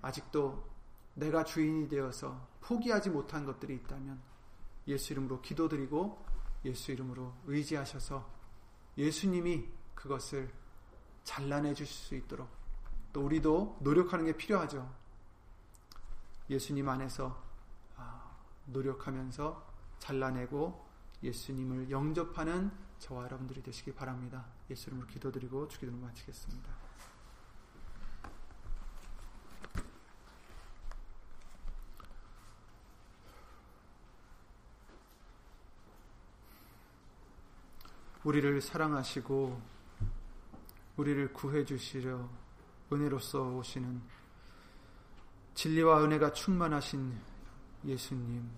아직도 0.00 0.66
내가 1.12 1.44
주인이 1.44 1.86
되어서 1.88 2.48
포기하지 2.62 3.10
못한 3.10 3.44
것들이 3.44 3.74
있다면 3.74 4.22
예수 4.88 5.12
이름으로 5.12 5.42
기도드리고 5.42 6.24
예수 6.64 6.92
이름으로 6.92 7.34
의지하셔서 7.46 8.43
예수님이 8.96 9.68
그것을 9.94 10.50
잘라내 11.24 11.74
주실 11.74 11.94
수 11.94 12.14
있도록 12.14 12.48
또 13.12 13.24
우리도 13.24 13.78
노력하는 13.80 14.24
게 14.24 14.36
필요하죠. 14.36 14.92
예수님 16.50 16.88
안에서 16.88 17.42
아, 17.96 18.36
노력하면서 18.66 19.66
잘라내고 19.98 20.84
예수님을 21.22 21.90
영접하는 21.90 22.70
저와 22.98 23.24
여러분들이 23.24 23.62
되시기 23.62 23.94
바랍니다. 23.94 24.44
예수 24.70 24.90
이름으로 24.90 25.06
기도드리고 25.08 25.68
주기도를 25.68 25.98
마치겠습니다. 26.00 26.83
우리를 38.24 38.58
사랑하시고 38.62 39.60
우리를 40.96 41.32
구해 41.34 41.64
주시려 41.64 42.26
은혜로서 42.90 43.50
오시는 43.50 44.02
진리와 45.54 46.02
은혜가 46.04 46.32
충만하신 46.32 47.20
예수님. 47.84 48.50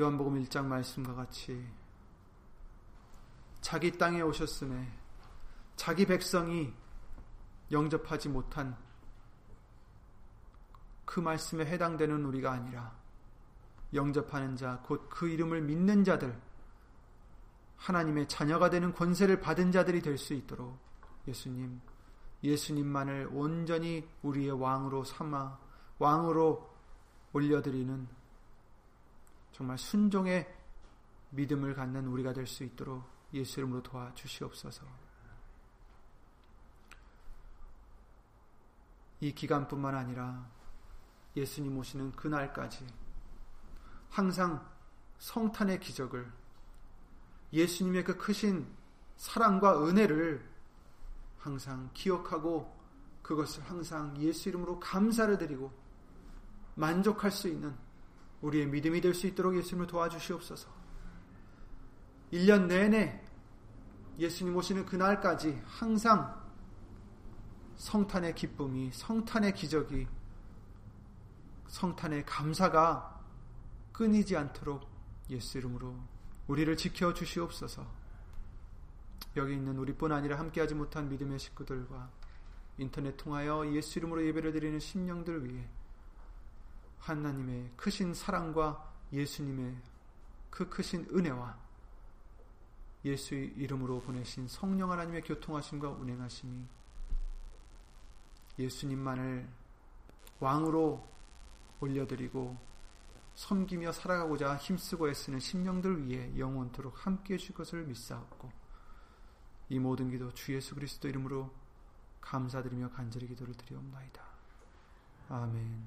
요한복음 0.00 0.42
1장 0.44 0.64
말씀과 0.66 1.14
같이 1.14 1.66
자기 3.60 3.96
땅에 3.98 4.20
오셨음에 4.20 4.92
자기 5.76 6.06
백성이 6.06 6.72
영접하지 7.70 8.28
못한 8.28 8.76
그 11.04 11.20
말씀에 11.20 11.66
해당되는 11.66 12.24
우리가 12.24 12.52
아니라 12.52 13.03
영접하는 13.94 14.56
자, 14.56 14.80
곧 14.82 15.08
그 15.08 15.28
이름을 15.28 15.62
믿는 15.62 16.04
자들, 16.04 16.38
하나님의 17.76 18.28
자녀가 18.28 18.70
되는 18.70 18.92
권세를 18.92 19.40
받은 19.40 19.72
자들이 19.72 20.02
될 20.02 20.18
수 20.18 20.34
있도록 20.34 20.78
예수님, 21.28 21.80
예수님만을 22.42 23.30
온전히 23.32 24.06
우리의 24.22 24.52
왕으로 24.52 25.04
삼아 25.04 25.58
왕으로 25.98 26.74
올려드리는 27.32 28.08
정말 29.52 29.78
순종의 29.78 30.52
믿음을 31.30 31.74
갖는 31.74 32.06
우리가 32.06 32.32
될 32.32 32.46
수 32.46 32.64
있도록 32.64 33.04
예수 33.32 33.60
이름으로 33.60 33.82
도와주시옵소서. 33.82 34.84
이 39.20 39.32
기간뿐만 39.32 39.94
아니라 39.94 40.46
예수님 41.36 41.76
오시는 41.78 42.12
그날까지 42.12 42.86
항상 44.14 44.64
성탄의 45.18 45.80
기적을 45.80 46.32
예수님의 47.52 48.04
그 48.04 48.16
크신 48.16 48.64
사랑과 49.16 49.84
은혜를 49.84 50.48
항상 51.36 51.90
기억하고 51.94 52.72
그것을 53.22 53.64
항상 53.64 54.16
예수 54.20 54.48
이름으로 54.48 54.78
감사를 54.78 55.36
드리고 55.36 55.72
만족할 56.76 57.32
수 57.32 57.48
있는 57.48 57.74
우리의 58.40 58.66
믿음이 58.68 59.00
될 59.00 59.14
수 59.14 59.26
있도록 59.26 59.56
예수님을 59.56 59.88
도와주시옵소서. 59.88 60.70
1년 62.32 62.66
내내 62.66 63.20
예수님 64.16 64.54
오시는 64.54 64.86
그날까지 64.86 65.60
항상 65.66 66.40
성탄의 67.76 68.36
기쁨이, 68.36 68.92
성탄의 68.92 69.54
기적이, 69.54 70.06
성탄의 71.66 72.24
감사가 72.26 73.13
끊이지 73.94 74.36
않도록 74.36 74.86
예수 75.30 75.56
이름으로 75.56 75.96
우리를 76.48 76.76
지켜 76.76 77.14
주시옵소서. 77.14 77.86
여기 79.36 79.54
있는 79.54 79.78
우리뿐 79.78 80.12
아니라 80.12 80.38
함께하지 80.38 80.74
못한 80.74 81.08
믿음의 81.08 81.38
식구들과 81.38 82.10
인터넷 82.76 83.16
통하여 83.16 83.72
예수 83.72 83.98
이름으로 83.98 84.26
예배를 84.26 84.52
드리는 84.52 84.78
심령들 84.78 85.48
위해 85.48 85.64
하나님의 86.98 87.70
크신 87.76 88.14
사랑과 88.14 88.92
예수님의 89.12 89.76
그 90.50 90.68
크신 90.68 91.08
은혜와 91.12 91.56
예수의 93.04 93.52
이름으로 93.56 94.00
보내신 94.00 94.48
성령 94.48 94.90
하나님의 94.90 95.22
교통하심과 95.22 95.90
운행하심이 95.90 96.66
예수님만을 98.58 99.48
왕으로 100.40 101.06
올려드리고 101.80 102.73
섬기며 103.34 103.92
살아가고자 103.92 104.56
힘쓰고 104.56 105.08
애쓰는 105.08 105.40
심령들 105.40 106.06
위해 106.06 106.32
영원토록 106.38 107.06
함께 107.06 107.34
해줄 107.34 107.54
것을 107.54 107.84
믿사옵고 107.84 108.52
이 109.70 109.78
모든 109.78 110.10
기도 110.10 110.32
주 110.32 110.54
예수 110.54 110.74
그리스도 110.74 111.08
이름으로 111.08 111.52
감사드리며 112.20 112.90
간절히 112.90 113.26
기도를 113.26 113.54
드리옵나이다. 113.54 114.22
아멘. 115.28 115.84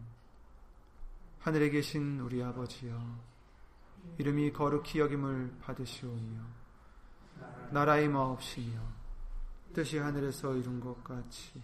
하늘에 1.39 1.69
계신 1.69 2.19
우리 2.19 2.43
아버지여 2.43 2.99
이름이 4.17 4.51
거룩히 4.53 4.99
여김을 4.99 5.57
받으시오며 5.61 6.41
나라의 7.71 8.09
마옵시며 8.09 8.79
뜻이 9.73 9.97
하늘에서 9.97 10.55
이룬 10.55 10.79
것 10.79 11.03
같이 11.03 11.63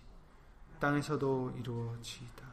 땅에서도 0.79 1.55
이루어지이다. 1.57 2.52